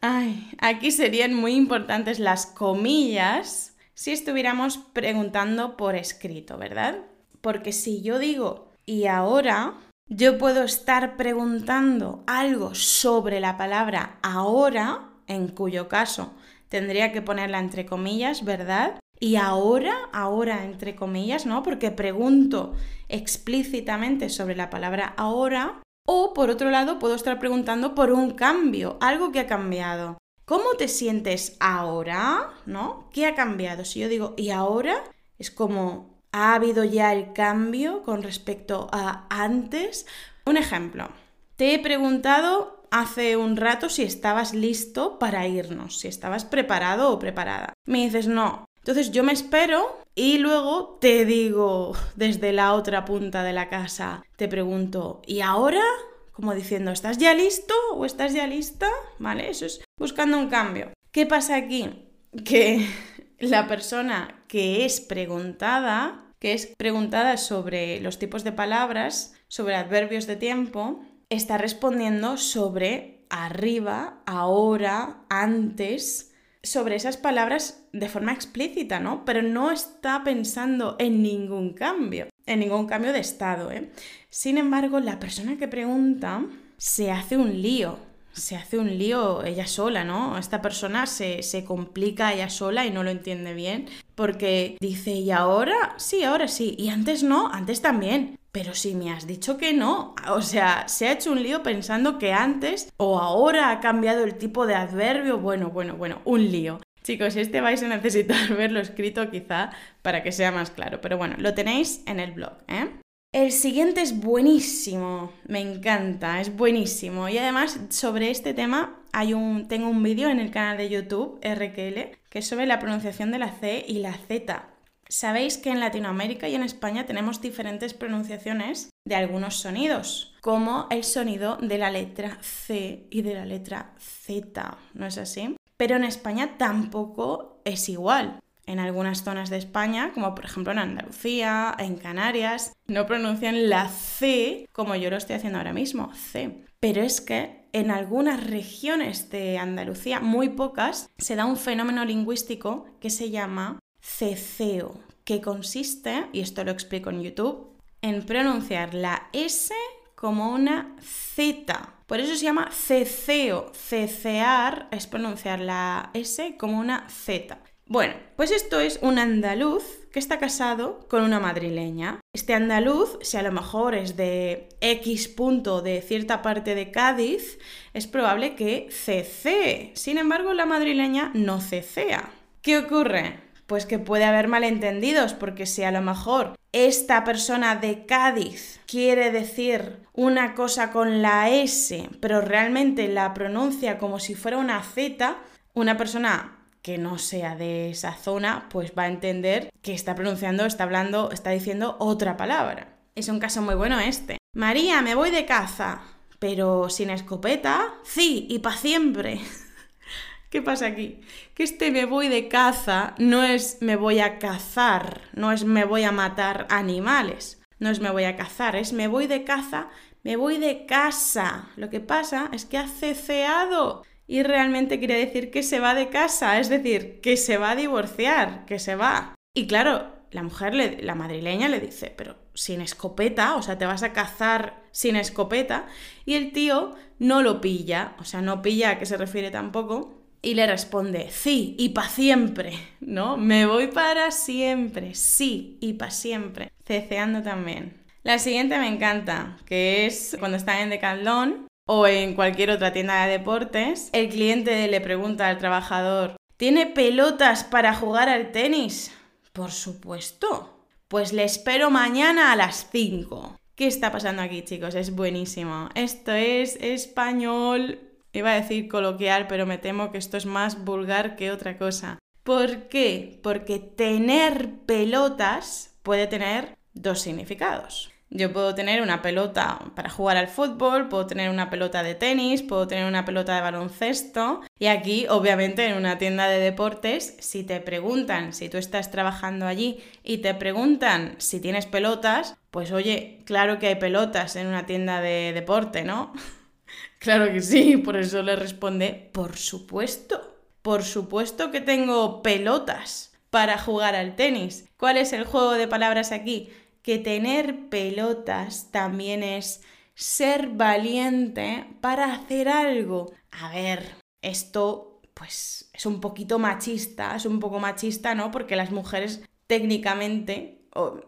Ay, 0.01 0.49
aquí 0.59 0.91
serían 0.91 1.33
muy 1.33 1.53
importantes 1.55 2.19
las 2.19 2.45
comillas 2.45 3.75
si 3.93 4.11
estuviéramos 4.11 4.77
preguntando 4.77 5.75
por 5.75 5.95
escrito, 5.95 6.57
¿verdad? 6.57 6.99
Porque 7.41 7.73
si 7.73 8.01
yo 8.01 8.17
digo 8.17 8.71
y 8.85 9.07
ahora, 9.07 9.73
yo 10.07 10.37
puedo 10.37 10.63
estar 10.63 11.17
preguntando 11.17 12.23
algo 12.27 12.75
sobre 12.75 13.41
la 13.41 13.57
palabra 13.57 14.17
ahora, 14.23 15.09
en 15.27 15.49
cuyo 15.49 15.89
caso 15.89 16.33
tendría 16.69 17.11
que 17.11 17.21
ponerla 17.21 17.59
entre 17.59 17.85
comillas, 17.85 18.45
¿verdad? 18.45 18.99
Y 19.19 19.35
ahora, 19.35 19.93
ahora 20.13 20.63
entre 20.63 20.95
comillas, 20.95 21.45
¿no? 21.45 21.61
Porque 21.61 21.91
pregunto 21.91 22.73
explícitamente 23.09 24.29
sobre 24.29 24.55
la 24.55 24.69
palabra 24.69 25.13
ahora. 25.17 25.81
O 26.11 26.33
por 26.33 26.49
otro 26.49 26.71
lado, 26.71 26.97
puedo 26.97 27.13
estar 27.13 27.37
preguntando 27.37 27.93
por 27.93 28.11
un 28.11 28.31
cambio, 28.31 28.97
algo 28.99 29.31
que 29.31 29.41
ha 29.41 29.45
cambiado. 29.45 30.17
¿Cómo 30.43 30.73
te 30.75 30.87
sientes 30.87 31.55
ahora? 31.59 32.49
¿No? 32.65 33.11
¿Qué 33.13 33.27
ha 33.27 33.35
cambiado? 33.35 33.85
Si 33.85 33.99
yo 33.99 34.09
digo, 34.09 34.33
¿y 34.35 34.49
ahora? 34.49 35.03
Es 35.37 35.51
como, 35.51 36.19
¿ha 36.31 36.55
habido 36.55 36.83
ya 36.83 37.13
el 37.13 37.31
cambio 37.33 38.01
con 38.01 38.23
respecto 38.23 38.89
a 38.91 39.27
antes? 39.29 40.07
Un 40.47 40.57
ejemplo. 40.57 41.09
Te 41.57 41.75
he 41.75 41.79
preguntado 41.79 42.87
hace 42.89 43.37
un 43.37 43.55
rato 43.55 43.87
si 43.87 44.01
estabas 44.01 44.55
listo 44.55 45.19
para 45.19 45.45
irnos, 45.45 45.99
si 45.99 46.07
estabas 46.07 46.43
preparado 46.43 47.11
o 47.11 47.19
preparada. 47.19 47.73
Me 47.85 47.99
dices, 47.99 48.27
no. 48.27 48.65
Entonces 48.89 49.11
yo 49.11 49.23
me 49.23 49.33
espero 49.33 50.01
y 50.15 50.39
luego 50.39 50.97
te 50.99 51.23
digo 51.23 51.95
desde 52.15 52.51
la 52.53 52.73
otra 52.73 53.05
punta 53.05 53.43
de 53.43 53.53
la 53.53 53.69
casa, 53.69 54.23
te 54.35 54.47
pregunto, 54.47 55.21
¿y 55.27 55.41
ahora? 55.41 55.83
como 56.31 56.55
diciendo, 56.55 56.89
¿estás 56.89 57.19
ya 57.19 57.35
listo 57.35 57.75
o 57.93 58.03
estás 58.03 58.33
ya 58.33 58.47
lista? 58.47 58.89
¿Vale? 59.19 59.47
Eso 59.51 59.67
es 59.67 59.81
buscando 59.99 60.39
un 60.39 60.49
cambio. 60.49 60.91
¿Qué 61.11 61.27
pasa 61.27 61.55
aquí? 61.55 62.09
Que 62.43 62.87
la 63.37 63.67
persona 63.67 64.43
que 64.47 64.85
es 64.85 65.01
preguntada, 65.01 66.33
que 66.39 66.53
es 66.53 66.73
preguntada 66.75 67.37
sobre 67.37 68.01
los 68.01 68.17
tipos 68.17 68.43
de 68.43 68.53
palabras, 68.53 69.35
sobre 69.49 69.75
adverbios 69.75 70.25
de 70.25 70.35
tiempo, 70.35 70.99
está 71.29 71.59
respondiendo 71.59 72.37
sobre 72.37 73.27
arriba, 73.29 74.23
ahora, 74.25 75.25
antes, 75.29 76.28
sobre 76.63 76.95
esas 76.95 77.17
palabras 77.17 77.83
de 77.93 78.09
forma 78.09 78.33
explícita, 78.33 78.99
¿no? 78.99 79.25
Pero 79.25 79.41
no 79.41 79.71
está 79.71 80.23
pensando 80.23 80.95
en 80.99 81.23
ningún 81.23 81.73
cambio 81.73 82.27
en 82.49 82.59
ningún 82.59 82.87
cambio 82.87 83.13
de 83.13 83.19
estado. 83.19 83.71
¿eh? 83.71 83.89
Sin 84.29 84.57
embargo, 84.57 84.99
la 84.99 85.19
persona 85.19 85.57
que 85.57 85.67
pregunta 85.67 86.43
se 86.77 87.11
hace 87.11 87.37
un 87.37 87.61
lío, 87.61 87.99
se 88.33 88.55
hace 88.55 88.77
un 88.77 88.97
lío 88.97 89.43
ella 89.43 89.67
sola, 89.67 90.03
¿no? 90.03 90.37
Esta 90.37 90.61
persona 90.61 91.05
se, 91.05 91.43
se 91.43 91.63
complica 91.65 92.33
ella 92.33 92.49
sola 92.49 92.85
y 92.85 92.91
no 92.91 93.03
lo 93.03 93.09
entiende 93.09 93.53
bien 93.53 93.87
porque 94.15 94.75
dice, 94.81 95.11
¿y 95.11 95.31
ahora? 95.31 95.93
Sí, 95.95 96.23
ahora 96.23 96.49
sí. 96.49 96.75
Y 96.77 96.89
antes 96.89 97.23
no, 97.23 97.49
antes 97.53 97.81
también. 97.81 98.37
Pero 98.51 98.73
si 98.73 98.95
me 98.95 99.11
has 99.11 99.27
dicho 99.27 99.57
que 99.57 99.73
no, 99.73 100.15
o 100.29 100.41
sea, 100.41 100.87
se 100.87 101.07
ha 101.07 101.13
hecho 101.13 101.31
un 101.31 101.41
lío 101.41 101.63
pensando 101.63 102.17
que 102.19 102.33
antes 102.33 102.91
o 102.97 103.19
ahora 103.19 103.71
ha 103.71 103.79
cambiado 103.79 104.23
el 104.23 104.35
tipo 104.35 104.67
de 104.67 104.75
adverbio, 104.75 105.37
bueno, 105.37 105.69
bueno, 105.69 105.95
bueno, 105.95 106.21
un 106.25 106.51
lío. 106.51 106.81
Chicos, 107.03 107.37
este 107.37 107.61
vais 107.61 107.81
a 107.81 107.87
necesitar 107.87 108.53
verlo 108.57 108.79
escrito 108.79 109.31
quizá 109.31 109.71
para 110.01 110.21
que 110.21 110.31
sea 110.31 110.51
más 110.51 110.69
claro, 110.69 110.99
pero 111.01 111.17
bueno, 111.17 111.35
lo 111.37 111.53
tenéis 111.53 112.03
en 112.05 112.19
el 112.19 112.31
blog, 112.31 112.53
¿eh? 112.67 112.89
El 113.31 113.51
siguiente 113.51 114.01
es 114.01 114.19
buenísimo, 114.19 115.31
me 115.47 115.59
encanta, 115.59 116.41
es 116.41 116.55
buenísimo. 116.55 117.29
Y 117.29 117.37
además 117.37 117.79
sobre 117.89 118.31
este 118.31 118.55
tema 118.55 119.03
hay 119.13 119.35
un, 119.35 119.67
tengo 119.67 119.87
un 119.87 120.01
vídeo 120.01 120.29
en 120.29 120.39
el 120.39 120.49
canal 120.49 120.77
de 120.77 120.89
YouTube, 120.89 121.39
RQL, 121.43 122.17
que 122.29 122.39
es 122.39 122.47
sobre 122.47 122.65
la 122.65 122.79
pronunciación 122.79 123.31
de 123.31 123.37
la 123.37 123.51
C 123.51 123.85
y 123.87 123.99
la 123.99 124.13
Z. 124.13 124.69
Sabéis 125.07 125.57
que 125.57 125.69
en 125.69 125.79
Latinoamérica 125.79 126.49
y 126.49 126.55
en 126.55 126.63
España 126.63 127.05
tenemos 127.05 127.39
diferentes 127.39 127.93
pronunciaciones 127.93 128.89
de 129.05 129.15
algunos 129.15 129.57
sonidos, 129.57 130.35
como 130.41 130.87
el 130.89 131.03
sonido 131.03 131.57
de 131.57 131.77
la 131.77 131.91
letra 131.91 132.39
C 132.41 133.07
y 133.11 133.21
de 133.21 133.35
la 133.35 133.45
letra 133.45 133.93
Z, 133.99 134.77
¿no 134.93 135.05
es 135.05 135.17
así? 135.19 135.55
pero 135.79 135.95
en 135.95 136.03
España 136.03 136.57
tampoco 136.57 137.61
es 137.63 137.87
igual. 137.87 138.41
En 138.69 138.77
algunas 138.77 139.23
zonas 139.23 139.49
de 139.49 139.57
España, 139.57 140.11
como 140.13 140.35
por 140.35 140.45
ejemplo 140.45 140.71
en 140.71 140.77
Andalucía, 140.77 141.75
en 141.79 141.95
Canarias, 141.95 142.71
no 142.85 143.07
pronuncian 143.07 143.67
la 143.67 143.89
C 143.89 144.69
como 144.71 144.95
yo 144.95 145.09
lo 145.09 145.17
estoy 145.17 145.37
haciendo 145.37 145.57
ahora 145.57 145.73
mismo, 145.73 146.13
C. 146.13 146.65
Pero 146.79 147.01
es 147.01 147.19
que 147.19 147.65
en 147.73 147.89
algunas 147.89 148.45
regiones 148.45 149.31
de 149.31 149.57
Andalucía, 149.57 150.19
muy 150.19 150.49
pocas, 150.49 151.09
se 151.17 151.35
da 151.35 151.45
un 151.45 151.57
fenómeno 151.57 152.05
lingüístico 152.05 152.85
que 152.99 153.09
se 153.09 153.31
llama 153.31 153.79
ceceo, 154.01 154.99
que 155.23 155.41
consiste, 155.41 156.27
y 156.31 156.41
esto 156.41 156.63
lo 156.63 156.69
explico 156.69 157.09
en 157.09 157.23
YouTube, 157.23 157.75
en 158.03 158.23
pronunciar 158.23 158.93
la 158.93 159.29
S 159.33 159.73
como 160.13 160.51
una 160.51 160.95
Z. 161.01 161.95
Por 162.05 162.19
eso 162.19 162.35
se 162.35 162.45
llama 162.45 162.69
ceceo. 162.71 163.71
Cecear 163.73 164.89
es 164.91 165.07
pronunciar 165.07 165.59
la 165.59 166.11
S 166.13 166.55
como 166.57 166.79
una 166.79 167.07
Z. 167.09 167.57
Bueno, 167.89 168.13
pues 168.35 168.51
esto 168.51 168.79
es 168.79 168.99
un 169.01 169.17
andaluz 169.17 169.83
que 170.11 170.19
está 170.19 170.37
casado 170.37 171.07
con 171.09 171.23
una 171.23 171.39
madrileña. 171.39 172.19
Este 172.35 172.53
andaluz, 172.53 173.17
si 173.23 173.35
a 173.37 173.41
lo 173.41 173.51
mejor 173.51 173.95
es 173.95 174.15
de 174.15 174.69
X 174.79 175.27
punto 175.27 175.81
de 175.81 176.03
cierta 176.03 176.43
parte 176.43 176.75
de 176.75 176.91
Cádiz, 176.91 177.57
es 177.95 178.05
probable 178.05 178.53
que 178.53 178.89
cecee. 178.91 179.91
Sin 179.95 180.19
embargo, 180.19 180.53
la 180.53 180.67
madrileña 180.67 181.31
no 181.33 181.61
cecea. 181.61 182.29
¿Qué 182.61 182.77
ocurre? 182.77 183.49
pues 183.65 183.85
que 183.85 183.99
puede 183.99 184.23
haber 184.23 184.47
malentendidos, 184.47 185.35
porque 185.35 185.67
si 185.67 185.83
a 185.83 185.91
lo 185.91 186.01
mejor 186.01 186.55
esta 186.71 187.23
persona 187.23 187.75
de 187.75 188.07
Cádiz 188.07 188.79
quiere 188.87 189.29
decir 189.29 190.07
una 190.13 190.55
cosa 190.55 190.91
con 190.91 191.21
la 191.21 191.51
S, 191.51 192.09
pero 192.19 192.41
realmente 192.41 193.07
la 193.07 193.31
pronuncia 193.35 193.99
como 193.99 194.19
si 194.19 194.33
fuera 194.33 194.57
una 194.57 194.81
Z, 194.81 195.37
una 195.75 195.97
persona 195.97 196.58
que 196.81 196.97
no 196.97 197.17
sea 197.17 197.55
de 197.55 197.89
esa 197.89 198.13
zona, 198.13 198.67
pues 198.69 198.93
va 198.97 199.03
a 199.03 199.07
entender 199.07 199.69
que 199.81 199.93
está 199.93 200.15
pronunciando, 200.15 200.65
está 200.65 200.83
hablando, 200.83 201.31
está 201.31 201.51
diciendo 201.51 201.97
otra 201.99 202.37
palabra. 202.37 202.97
Es 203.15 203.27
un 203.27 203.39
caso 203.39 203.61
muy 203.61 203.75
bueno 203.75 203.99
este. 203.99 204.37
María, 204.53 205.01
me 205.01 205.15
voy 205.15 205.31
de 205.31 205.45
caza, 205.45 206.01
pero 206.39 206.89
sin 206.89 207.09
escopeta, 207.09 207.95
sí, 208.03 208.47
y 208.49 208.59
para 208.59 208.77
siempre. 208.77 209.41
¿Qué 210.49 210.63
pasa 210.63 210.87
aquí? 210.87 211.19
Que 211.53 211.63
este 211.63 211.91
me 211.91 212.05
voy 212.05 212.27
de 212.27 212.47
caza 212.47 213.13
no 213.19 213.43
es 213.43 213.77
me 213.81 213.95
voy 213.95 214.19
a 214.19 214.39
cazar, 214.39 215.21
no 215.33 215.51
es 215.51 215.63
me 215.63 215.85
voy 215.85 216.03
a 216.03 216.11
matar 216.11 216.65
animales, 216.71 217.61
no 217.77 217.91
es 217.91 217.99
me 217.99 218.09
voy 218.09 218.23
a 218.23 218.35
cazar, 218.35 218.75
es 218.75 218.91
me 218.91 219.07
voy 219.07 219.27
de 219.27 219.43
caza, 219.43 219.89
me 220.23 220.37
voy 220.37 220.57
de 220.57 220.87
casa. 220.87 221.69
Lo 221.75 221.91
que 221.91 221.99
pasa 221.99 222.49
es 222.51 222.65
que 222.65 222.79
ha 222.79 222.87
ceceado 222.87 224.03
y 224.29 224.43
realmente 224.43 224.99
quiere 224.99 225.17
decir 225.17 225.49
que 225.49 225.63
se 225.63 225.79
va 225.79 225.95
de 225.95 226.09
casa, 226.09 226.59
es 226.59 226.69
decir, 226.69 227.19
que 227.19 227.35
se 227.35 227.57
va 227.57 227.71
a 227.71 227.75
divorciar, 227.75 228.63
que 228.67 228.77
se 228.77 228.93
va. 228.93 229.33
Y 229.55 229.65
claro, 229.65 230.07
la 230.29 230.43
mujer, 230.43 230.99
la 231.03 231.15
madrileña 231.15 231.67
le 231.67 231.79
dice, 231.79 232.13
pero 232.15 232.35
sin 232.53 232.79
escopeta, 232.81 233.55
o 233.55 233.63
sea, 233.63 233.79
te 233.79 233.87
vas 233.87 234.03
a 234.03 234.13
cazar 234.13 234.83
sin 234.91 235.15
escopeta, 235.15 235.87
y 236.25 236.35
el 236.35 236.51
tío 236.51 236.95
no 237.17 237.41
lo 237.41 237.59
pilla, 237.59 238.13
o 238.19 238.23
sea, 238.23 238.41
no 238.41 238.61
pilla 238.61 238.91
a 238.91 238.99
qué 238.99 239.07
se 239.07 239.17
refiere 239.17 239.49
tampoco, 239.49 240.21
y 240.43 240.53
le 240.53 240.67
responde, 240.67 241.29
sí, 241.31 241.75
y 241.79 241.89
para 241.89 242.09
siempre, 242.09 242.73
¿no? 242.99 243.35
Me 243.35 243.65
voy 243.65 243.87
para 243.87 244.29
siempre, 244.29 245.15
sí, 245.15 245.79
y 245.81 245.93
para 245.93 246.11
siempre, 246.11 246.71
ceceando 246.85 247.41
también. 247.41 247.97
La 248.21 248.37
siguiente 248.37 248.77
me 248.77 248.89
encanta, 248.89 249.57
que 249.65 250.05
es 250.05 250.37
cuando 250.39 250.57
están 250.57 250.77
en 250.81 250.91
Decathlon 250.91 251.68
o 251.91 252.05
en 252.05 252.35
cualquier 252.35 252.69
otra 252.69 252.93
tienda 252.93 253.25
de 253.25 253.31
deportes, 253.31 254.11
el 254.13 254.29
cliente 254.29 254.87
le 254.87 255.01
pregunta 255.01 255.47
al 255.47 255.57
trabajador, 255.57 256.35
¿tiene 256.55 256.85
pelotas 256.85 257.63
para 257.63 257.95
jugar 257.95 258.29
al 258.29 258.51
tenis? 258.51 259.11
Por 259.53 259.71
supuesto. 259.71 260.85
Pues 261.07 261.33
le 261.33 261.43
espero 261.43 261.89
mañana 261.89 262.51
a 262.51 262.55
las 262.55 262.87
5. 262.91 263.57
¿Qué 263.73 263.87
está 263.87 264.11
pasando 264.11 264.43
aquí, 264.43 264.61
chicos? 264.61 264.93
Es 264.93 265.15
buenísimo. 265.15 265.89
Esto 265.95 266.31
es 266.31 266.75
español. 266.75 267.99
Iba 268.33 268.51
a 268.51 268.61
decir 268.61 268.87
coloquial, 268.87 269.47
pero 269.47 269.65
me 269.65 269.79
temo 269.79 270.11
que 270.11 270.19
esto 270.19 270.37
es 270.37 270.45
más 270.45 270.85
vulgar 270.85 271.35
que 271.35 271.49
otra 271.49 271.79
cosa. 271.79 272.19
¿Por 272.43 272.87
qué? 272.89 273.39
Porque 273.41 273.79
tener 273.79 274.75
pelotas 274.85 275.97
puede 276.03 276.27
tener 276.27 276.77
dos 276.93 277.19
significados. 277.19 278.11
Yo 278.31 278.53
puedo 278.53 278.75
tener 278.75 279.01
una 279.01 279.23
pelota 279.23 279.79
para 279.95 280.11
jugar 280.11 280.37
al 280.37 280.47
fútbol, 280.47 281.09
puedo 281.09 281.25
tener 281.25 281.49
una 281.49 281.71
pelota 281.71 282.03
de 282.03 282.13
tenis, 282.13 282.61
puedo 282.61 282.87
tener 282.87 283.05
una 283.05 283.25
pelota 283.25 283.55
de 283.55 283.61
baloncesto. 283.61 284.61
Y 284.77 284.85
aquí, 284.85 285.25
obviamente, 285.29 285.87
en 285.87 285.97
una 285.97 286.19
tienda 286.19 286.47
de 286.47 286.59
deportes, 286.59 287.35
si 287.39 287.63
te 287.63 287.79
preguntan, 287.79 288.53
si 288.53 288.69
tú 288.69 288.77
estás 288.77 289.09
trabajando 289.09 289.65
allí 289.65 290.03
y 290.23 290.39
te 290.39 290.53
preguntan 290.53 291.35
si 291.39 291.59
tienes 291.59 291.87
pelotas, 291.87 292.55
pues 292.69 292.91
oye, 292.91 293.41
claro 293.45 293.79
que 293.79 293.87
hay 293.87 293.95
pelotas 293.95 294.55
en 294.55 294.67
una 294.67 294.85
tienda 294.85 295.21
de 295.21 295.51
deporte, 295.51 296.03
¿no? 296.03 296.31
claro 297.19 297.51
que 297.51 297.61
sí, 297.61 297.97
por 297.97 298.15
eso 298.15 298.43
le 298.43 298.55
responde, 298.55 299.29
por 299.33 299.57
supuesto. 299.57 300.55
Por 300.83 301.03
supuesto 301.03 301.71
que 301.71 301.81
tengo 301.81 302.43
pelotas 302.43 303.33
para 303.49 303.77
jugar 303.77 304.15
al 304.15 304.35
tenis. 304.35 304.87
¿Cuál 304.97 305.17
es 305.17 305.33
el 305.33 305.45
juego 305.45 305.71
de 305.71 305.87
palabras 305.87 306.31
aquí? 306.31 306.71
Que 307.01 307.17
tener 307.17 307.89
pelotas 307.89 308.91
también 308.91 309.43
es 309.43 309.81
ser 310.15 310.69
valiente 310.69 311.85
para 312.01 312.33
hacer 312.33 312.67
algo. 312.67 313.31
A 313.51 313.69
ver, 313.73 314.15
esto 314.41 315.21
pues 315.33 315.89
es 315.93 316.05
un 316.05 316.19
poquito 316.19 316.59
machista, 316.59 317.35
es 317.35 317.45
un 317.45 317.59
poco 317.59 317.79
machista, 317.79 318.35
¿no? 318.35 318.51
Porque 318.51 318.75
las 318.75 318.91
mujeres 318.91 319.41
técnicamente, 319.67 320.81
o, 320.93 321.21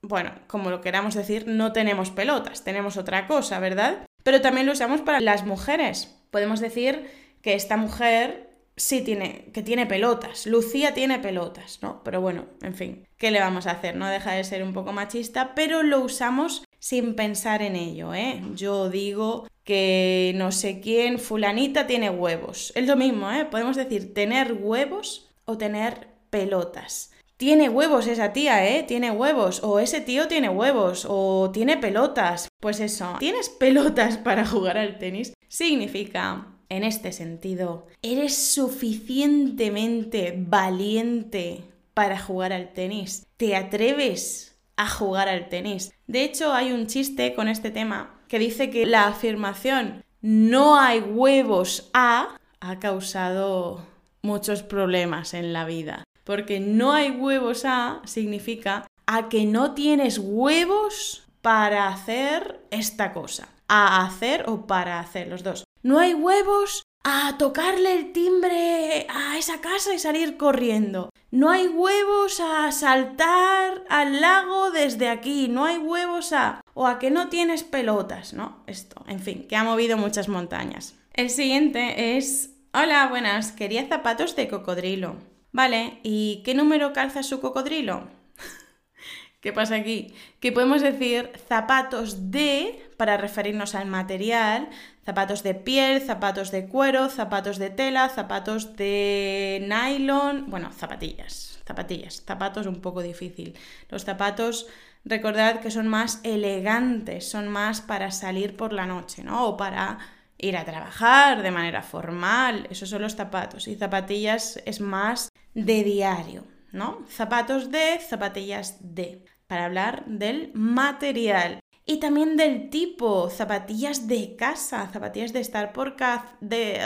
bueno, 0.00 0.32
como 0.46 0.70
lo 0.70 0.80
queramos 0.80 1.14
decir, 1.14 1.46
no 1.46 1.72
tenemos 1.72 2.10
pelotas, 2.10 2.64
tenemos 2.64 2.96
otra 2.96 3.26
cosa, 3.26 3.58
¿verdad? 3.58 4.06
Pero 4.22 4.40
también 4.40 4.66
lo 4.66 4.72
usamos 4.72 5.02
para 5.02 5.20
las 5.20 5.44
mujeres. 5.44 6.16
Podemos 6.30 6.60
decir 6.60 7.10
que 7.42 7.54
esta 7.54 7.76
mujer 7.76 8.47
sí 8.78 9.02
tiene, 9.02 9.50
que 9.52 9.62
tiene 9.62 9.86
pelotas. 9.86 10.46
Lucía 10.46 10.94
tiene 10.94 11.18
pelotas, 11.18 11.80
¿no? 11.82 12.02
Pero 12.04 12.20
bueno, 12.20 12.46
en 12.62 12.74
fin, 12.74 13.06
¿qué 13.18 13.30
le 13.30 13.40
vamos 13.40 13.66
a 13.66 13.72
hacer? 13.72 13.96
No 13.96 14.08
deja 14.08 14.32
de 14.32 14.44
ser 14.44 14.62
un 14.62 14.72
poco 14.72 14.92
machista, 14.92 15.54
pero 15.54 15.82
lo 15.82 16.00
usamos 16.00 16.64
sin 16.78 17.14
pensar 17.14 17.62
en 17.62 17.76
ello, 17.76 18.14
¿eh? 18.14 18.42
Yo 18.54 18.88
digo 18.88 19.46
que 19.64 20.32
no 20.36 20.52
sé 20.52 20.80
quién, 20.80 21.18
fulanita 21.18 21.86
tiene 21.86 22.08
huevos. 22.08 22.72
Es 22.74 22.86
lo 22.86 22.96
mismo, 22.96 23.30
¿eh? 23.30 23.44
Podemos 23.44 23.76
decir 23.76 24.14
tener 24.14 24.54
huevos 24.54 25.28
o 25.44 25.58
tener 25.58 26.08
pelotas. 26.30 27.12
Tiene 27.36 27.68
huevos 27.68 28.08
esa 28.08 28.32
tía, 28.32 28.66
¿eh? 28.66 28.82
Tiene 28.82 29.12
huevos. 29.12 29.62
O 29.62 29.78
ese 29.78 30.00
tío 30.00 30.26
tiene 30.26 30.48
huevos. 30.48 31.06
O 31.08 31.50
tiene 31.52 31.76
pelotas. 31.76 32.48
Pues 32.60 32.80
eso. 32.80 33.14
¿Tienes 33.20 33.48
pelotas 33.48 34.16
para 34.16 34.44
jugar 34.44 34.76
al 34.76 34.98
tenis? 34.98 35.34
Significa 35.46 36.57
en 36.68 36.84
este 36.84 37.12
sentido, 37.12 37.86
¿eres 38.02 38.36
suficientemente 38.36 40.34
valiente 40.36 41.64
para 41.94 42.18
jugar 42.18 42.52
al 42.52 42.72
tenis? 42.72 43.26
¿Te 43.36 43.56
atreves 43.56 44.56
a 44.76 44.88
jugar 44.88 45.28
al 45.28 45.48
tenis? 45.48 45.92
De 46.06 46.24
hecho, 46.24 46.52
hay 46.52 46.72
un 46.72 46.86
chiste 46.86 47.34
con 47.34 47.48
este 47.48 47.70
tema 47.70 48.20
que 48.28 48.38
dice 48.38 48.70
que 48.70 48.86
la 48.86 49.06
afirmación 49.08 50.04
no 50.20 50.78
hay 50.78 51.00
huevos 51.00 51.90
a 51.92 52.38
ha 52.60 52.78
causado 52.80 53.86
muchos 54.22 54.62
problemas 54.62 55.34
en 55.34 55.52
la 55.52 55.64
vida. 55.64 56.04
Porque 56.24 56.60
no 56.60 56.92
hay 56.92 57.10
huevos 57.10 57.64
a 57.64 58.02
significa 58.04 58.86
a 59.06 59.28
que 59.28 59.46
no 59.46 59.72
tienes 59.72 60.18
huevos 60.18 61.24
para 61.40 61.88
hacer 61.88 62.60
esta 62.70 63.12
cosa. 63.12 63.48
A 63.68 64.04
hacer 64.04 64.44
o 64.48 64.66
para 64.66 64.98
hacer 64.98 65.28
los 65.28 65.42
dos. 65.42 65.64
No 65.82 65.98
hay 66.00 66.14
huevos 66.14 66.82
a 67.04 67.38
tocarle 67.38 67.94
el 67.94 68.12
timbre 68.12 69.06
a 69.08 69.38
esa 69.38 69.60
casa 69.60 69.94
y 69.94 69.98
salir 69.98 70.36
corriendo. 70.36 71.10
No 71.30 71.50
hay 71.50 71.68
huevos 71.68 72.40
a 72.40 72.70
saltar 72.72 73.84
al 73.88 74.20
lago 74.20 74.70
desde 74.70 75.08
aquí. 75.08 75.48
No 75.48 75.64
hay 75.64 75.78
huevos 75.78 76.32
a... 76.32 76.60
o 76.74 76.86
a 76.86 76.98
que 76.98 77.10
no 77.10 77.28
tienes 77.28 77.62
pelotas, 77.62 78.32
¿no? 78.32 78.62
Esto, 78.66 79.04
en 79.06 79.20
fin, 79.20 79.46
que 79.46 79.56
ha 79.56 79.64
movido 79.64 79.96
muchas 79.96 80.28
montañas. 80.28 80.96
El 81.12 81.30
siguiente 81.30 82.16
es... 82.16 82.54
Hola, 82.72 83.06
buenas, 83.08 83.52
quería 83.52 83.86
zapatos 83.86 84.36
de 84.36 84.48
cocodrilo. 84.48 85.16
Vale, 85.52 86.00
¿y 86.02 86.42
qué 86.44 86.54
número 86.54 86.92
calza 86.92 87.22
su 87.22 87.40
cocodrilo? 87.40 88.08
¿Qué 89.40 89.52
pasa 89.52 89.76
aquí? 89.76 90.14
Que 90.40 90.52
podemos 90.52 90.82
decir 90.82 91.30
zapatos 91.48 92.30
de 92.30 92.90
para 92.96 93.16
referirnos 93.16 93.74
al 93.74 93.86
material, 93.86 94.68
zapatos 95.08 95.42
de 95.42 95.54
piel, 95.54 96.02
zapatos 96.02 96.50
de 96.50 96.68
cuero, 96.68 97.08
zapatos 97.08 97.56
de 97.56 97.70
tela, 97.70 98.10
zapatos 98.10 98.76
de 98.76 99.58
nylon, 99.66 100.50
bueno, 100.50 100.70
zapatillas, 100.70 101.62
zapatillas, 101.66 102.22
zapatos 102.26 102.66
un 102.66 102.82
poco 102.82 103.00
difícil. 103.00 103.56
Los 103.88 104.04
zapatos, 104.04 104.66
recordad 105.06 105.60
que 105.60 105.70
son 105.70 105.88
más 105.88 106.20
elegantes, 106.24 107.26
son 107.26 107.48
más 107.48 107.80
para 107.80 108.10
salir 108.10 108.54
por 108.54 108.74
la 108.74 108.84
noche, 108.84 109.24
¿no? 109.24 109.46
O 109.46 109.56
para 109.56 109.96
ir 110.36 110.58
a 110.58 110.66
trabajar 110.66 111.42
de 111.42 111.52
manera 111.52 111.82
formal, 111.82 112.66
esos 112.68 112.90
son 112.90 113.00
los 113.00 113.14
zapatos. 113.14 113.66
Y 113.66 113.76
zapatillas 113.76 114.60
es 114.66 114.82
más 114.82 115.30
de 115.54 115.84
diario, 115.84 116.44
¿no? 116.70 117.06
Zapatos 117.08 117.70
de, 117.70 117.98
zapatillas 117.98 118.76
de, 118.94 119.24
para 119.46 119.64
hablar 119.64 120.04
del 120.04 120.50
material. 120.52 121.60
Y 121.90 122.00
también 122.00 122.36
del 122.36 122.68
tipo, 122.68 123.30
zapatillas 123.30 124.06
de 124.08 124.36
casa, 124.36 124.90
zapatillas 124.92 125.32
de 125.32 125.40
estar 125.40 125.72
por 125.72 125.96
casa, 125.96 126.36
de... 126.42 126.78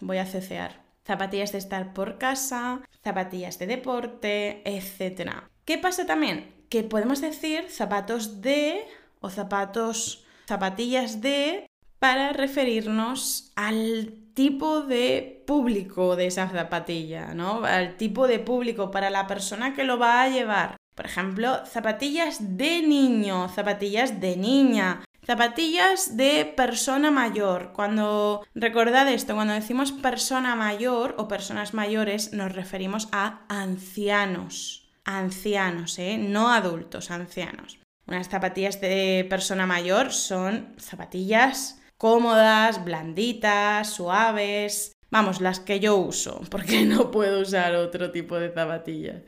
voy 0.00 0.18
a 0.18 0.26
cecear. 0.26 0.80
Zapatillas 1.04 1.50
de 1.50 1.58
estar 1.58 1.92
por 1.92 2.18
casa, 2.18 2.80
zapatillas 3.02 3.58
de 3.58 3.66
deporte, 3.66 4.62
etc. 4.64 5.28
¿Qué 5.64 5.76
pasa 5.76 6.06
también? 6.06 6.54
Que 6.68 6.84
podemos 6.84 7.20
decir 7.20 7.68
zapatos 7.68 8.42
de 8.42 8.84
o 9.20 9.28
zapatos, 9.28 10.24
zapatillas 10.46 11.20
de 11.20 11.66
para 11.98 12.32
referirnos 12.32 13.50
al 13.56 14.14
tipo 14.34 14.82
de 14.82 15.42
público 15.48 16.14
de 16.14 16.26
esa 16.26 16.48
zapatilla, 16.48 17.34
¿no? 17.34 17.64
Al 17.64 17.96
tipo 17.96 18.28
de 18.28 18.38
público 18.38 18.92
para 18.92 19.10
la 19.10 19.26
persona 19.26 19.74
que 19.74 19.82
lo 19.82 19.98
va 19.98 20.22
a 20.22 20.28
llevar. 20.28 20.76
Por 20.94 21.06
ejemplo, 21.06 21.64
zapatillas 21.66 22.56
de 22.56 22.82
niño, 22.82 23.48
zapatillas 23.48 24.20
de 24.20 24.36
niña, 24.36 25.00
Zapatillas 25.26 26.18
de 26.18 26.52
persona 26.54 27.10
mayor. 27.10 27.72
Cuando 27.72 28.44
recordad 28.54 29.08
esto, 29.08 29.34
cuando 29.34 29.54
decimos 29.54 29.90
persona 29.90 30.54
mayor 30.54 31.14
o 31.16 31.28
personas 31.28 31.72
mayores, 31.72 32.34
nos 32.34 32.52
referimos 32.52 33.08
a 33.10 33.46
ancianos. 33.48 34.92
Ancianos, 35.06 35.98
¿eh? 35.98 36.18
No 36.18 36.52
adultos, 36.52 37.10
ancianos. 37.10 37.78
Unas 38.06 38.28
zapatillas 38.28 38.82
de 38.82 39.26
persona 39.30 39.66
mayor 39.66 40.12
son 40.12 40.74
zapatillas 40.78 41.80
cómodas, 41.96 42.84
blanditas, 42.84 43.88
suaves. 43.94 44.92
Vamos, 45.10 45.40
las 45.40 45.58
que 45.58 45.80
yo 45.80 45.96
uso, 45.96 46.42
porque 46.50 46.84
no 46.84 47.10
puedo 47.10 47.40
usar 47.40 47.76
otro 47.76 48.10
tipo 48.10 48.38
de 48.38 48.52
zapatillas. 48.52 49.22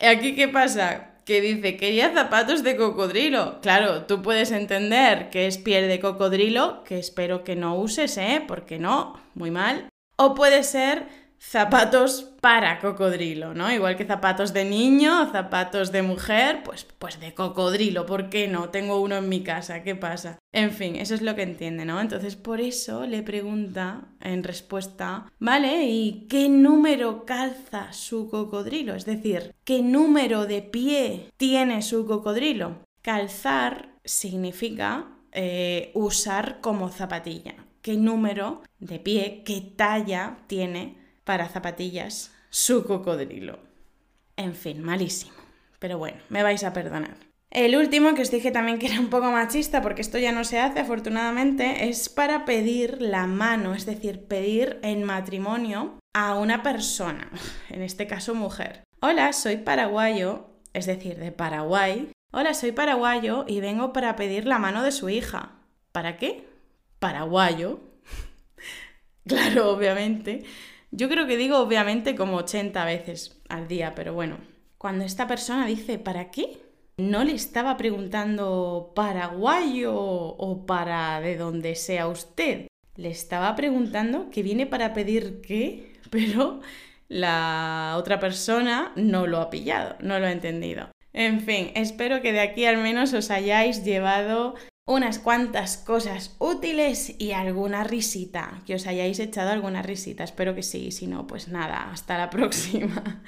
¿Aquí 0.00 0.34
qué 0.34 0.48
pasa? 0.48 1.08
que 1.28 1.42
dice, 1.42 1.76
quería 1.76 2.14
zapatos 2.14 2.62
de 2.62 2.74
cocodrilo. 2.74 3.60
Claro, 3.60 4.06
tú 4.06 4.22
puedes 4.22 4.50
entender 4.50 5.28
que 5.28 5.46
es 5.46 5.58
piel 5.58 5.86
de 5.86 6.00
cocodrilo, 6.00 6.82
que 6.84 6.98
espero 6.98 7.44
que 7.44 7.54
no 7.54 7.76
uses, 7.76 8.16
¿eh? 8.16 8.42
Porque 8.48 8.78
no, 8.78 9.20
muy 9.34 9.50
mal. 9.50 9.90
O 10.16 10.34
puede 10.34 10.62
ser 10.62 11.06
zapatos 11.38 12.32
para 12.40 12.80
cocodrilo, 12.80 13.54
¿no? 13.54 13.72
Igual 13.72 13.96
que 13.96 14.04
zapatos 14.04 14.52
de 14.52 14.64
niño, 14.64 15.30
zapatos 15.32 15.92
de 15.92 16.02
mujer, 16.02 16.62
pues, 16.64 16.86
pues 16.98 17.20
de 17.20 17.34
cocodrilo, 17.34 18.06
¿por 18.06 18.28
qué 18.28 18.48
no? 18.48 18.70
Tengo 18.70 19.00
uno 19.00 19.16
en 19.16 19.28
mi 19.28 19.42
casa, 19.42 19.82
¿qué 19.82 19.94
pasa? 19.94 20.38
En 20.52 20.72
fin, 20.72 20.96
eso 20.96 21.14
es 21.14 21.22
lo 21.22 21.34
que 21.34 21.42
entiende, 21.42 21.84
¿no? 21.84 22.00
Entonces 22.00 22.36
por 22.36 22.60
eso 22.60 23.06
le 23.06 23.22
pregunta 23.22 24.08
en 24.20 24.44
respuesta, 24.44 25.30
¿vale? 25.38 25.84
¿Y 25.84 26.26
qué 26.28 26.48
número 26.48 27.24
calza 27.24 27.92
su 27.92 28.28
cocodrilo? 28.28 28.94
Es 28.94 29.04
decir, 29.04 29.54
¿qué 29.64 29.82
número 29.82 30.46
de 30.46 30.62
pie 30.62 31.30
tiene 31.36 31.82
su 31.82 32.06
cocodrilo? 32.06 32.78
Calzar 33.02 33.94
significa 34.04 35.18
eh, 35.32 35.92
usar 35.94 36.60
como 36.60 36.88
zapatilla. 36.88 37.54
¿Qué 37.82 37.96
número 37.96 38.62
de 38.80 38.98
pie, 38.98 39.42
qué 39.44 39.60
talla 39.60 40.38
tiene 40.46 41.07
para 41.28 41.46
zapatillas 41.46 42.32
su 42.48 42.86
cocodrilo. 42.86 43.58
En 44.36 44.54
fin, 44.54 44.82
malísimo. 44.82 45.36
Pero 45.78 45.98
bueno, 45.98 46.16
me 46.30 46.42
vais 46.42 46.64
a 46.64 46.72
perdonar. 46.72 47.18
El 47.50 47.76
último, 47.76 48.14
que 48.14 48.22
os 48.22 48.30
dije 48.30 48.50
también 48.50 48.78
que 48.78 48.86
era 48.86 48.98
un 48.98 49.10
poco 49.10 49.30
machista, 49.30 49.82
porque 49.82 50.00
esto 50.00 50.16
ya 50.16 50.32
no 50.32 50.44
se 50.44 50.58
hace 50.58 50.80
afortunadamente, 50.80 51.90
es 51.90 52.08
para 52.08 52.46
pedir 52.46 53.02
la 53.02 53.26
mano, 53.26 53.74
es 53.74 53.84
decir, 53.84 54.24
pedir 54.26 54.78
en 54.82 55.04
matrimonio 55.04 55.98
a 56.14 56.34
una 56.34 56.62
persona, 56.62 57.30
en 57.68 57.82
este 57.82 58.06
caso 58.06 58.34
mujer. 58.34 58.82
Hola, 59.02 59.34
soy 59.34 59.58
paraguayo, 59.58 60.46
es 60.72 60.86
decir, 60.86 61.18
de 61.18 61.30
Paraguay. 61.30 62.10
Hola, 62.32 62.54
soy 62.54 62.72
paraguayo 62.72 63.44
y 63.46 63.60
vengo 63.60 63.92
para 63.92 64.16
pedir 64.16 64.46
la 64.46 64.58
mano 64.58 64.82
de 64.82 64.92
su 64.92 65.10
hija. 65.10 65.56
¿Para 65.92 66.16
qué? 66.16 66.48
Paraguayo. 66.98 67.80
claro, 69.26 69.72
obviamente. 69.72 70.46
Yo 70.90 71.08
creo 71.08 71.26
que 71.26 71.36
digo 71.36 71.58
obviamente 71.58 72.16
como 72.16 72.36
80 72.36 72.84
veces 72.84 73.40
al 73.48 73.68
día, 73.68 73.94
pero 73.94 74.14
bueno, 74.14 74.38
cuando 74.78 75.04
esta 75.04 75.26
persona 75.26 75.66
dice 75.66 75.98
¿para 75.98 76.30
qué? 76.30 76.58
No 76.96 77.24
le 77.24 77.32
estaba 77.32 77.76
preguntando 77.76 78.92
paraguayo 78.94 79.94
o 79.94 80.66
para 80.66 81.20
de 81.20 81.36
donde 81.36 81.74
sea 81.74 82.08
usted. 82.08 82.66
Le 82.96 83.10
estaba 83.10 83.54
preguntando 83.54 84.30
que 84.30 84.42
viene 84.42 84.66
para 84.66 84.94
pedir 84.94 85.40
qué, 85.40 85.92
pero 86.10 86.60
la 87.08 87.94
otra 87.96 88.18
persona 88.18 88.92
no 88.96 89.26
lo 89.26 89.38
ha 89.38 89.50
pillado, 89.50 89.96
no 90.00 90.18
lo 90.18 90.26
ha 90.26 90.32
entendido. 90.32 90.90
En 91.12 91.40
fin, 91.40 91.70
espero 91.74 92.20
que 92.20 92.32
de 92.32 92.40
aquí 92.40 92.64
al 92.64 92.78
menos 92.78 93.12
os 93.12 93.30
hayáis 93.30 93.84
llevado 93.84 94.54
unas 94.88 95.18
cuantas 95.18 95.76
cosas 95.76 96.34
útiles 96.38 97.14
y 97.18 97.32
alguna 97.32 97.84
risita, 97.84 98.62
que 98.66 98.74
os 98.74 98.86
hayáis 98.86 99.20
echado 99.20 99.50
alguna 99.50 99.82
risita, 99.82 100.24
espero 100.24 100.54
que 100.54 100.62
sí, 100.62 100.90
si 100.92 101.06
no, 101.06 101.26
pues 101.26 101.48
nada, 101.48 101.90
hasta 101.92 102.16
la 102.16 102.30
próxima. 102.30 103.22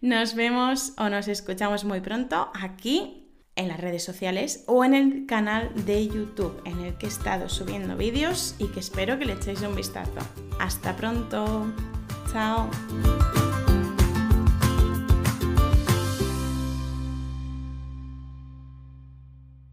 Nos 0.00 0.34
vemos 0.34 0.92
o 0.98 1.08
nos 1.08 1.28
escuchamos 1.28 1.84
muy 1.84 2.00
pronto 2.00 2.50
aquí 2.60 3.22
en 3.54 3.68
las 3.68 3.80
redes 3.80 4.04
sociales 4.04 4.64
o 4.66 4.84
en 4.84 4.94
el 4.94 5.26
canal 5.26 5.70
de 5.86 6.06
YouTube 6.08 6.60
en 6.64 6.80
el 6.80 6.98
que 6.98 7.06
he 7.06 7.08
estado 7.08 7.48
subiendo 7.48 7.96
vídeos 7.96 8.56
y 8.58 8.66
que 8.66 8.80
espero 8.80 9.18
que 9.18 9.26
le 9.26 9.34
echéis 9.34 9.62
un 9.62 9.76
vistazo. 9.76 10.18
Hasta 10.58 10.94
pronto. 10.96 11.72
Chao. 12.32 12.68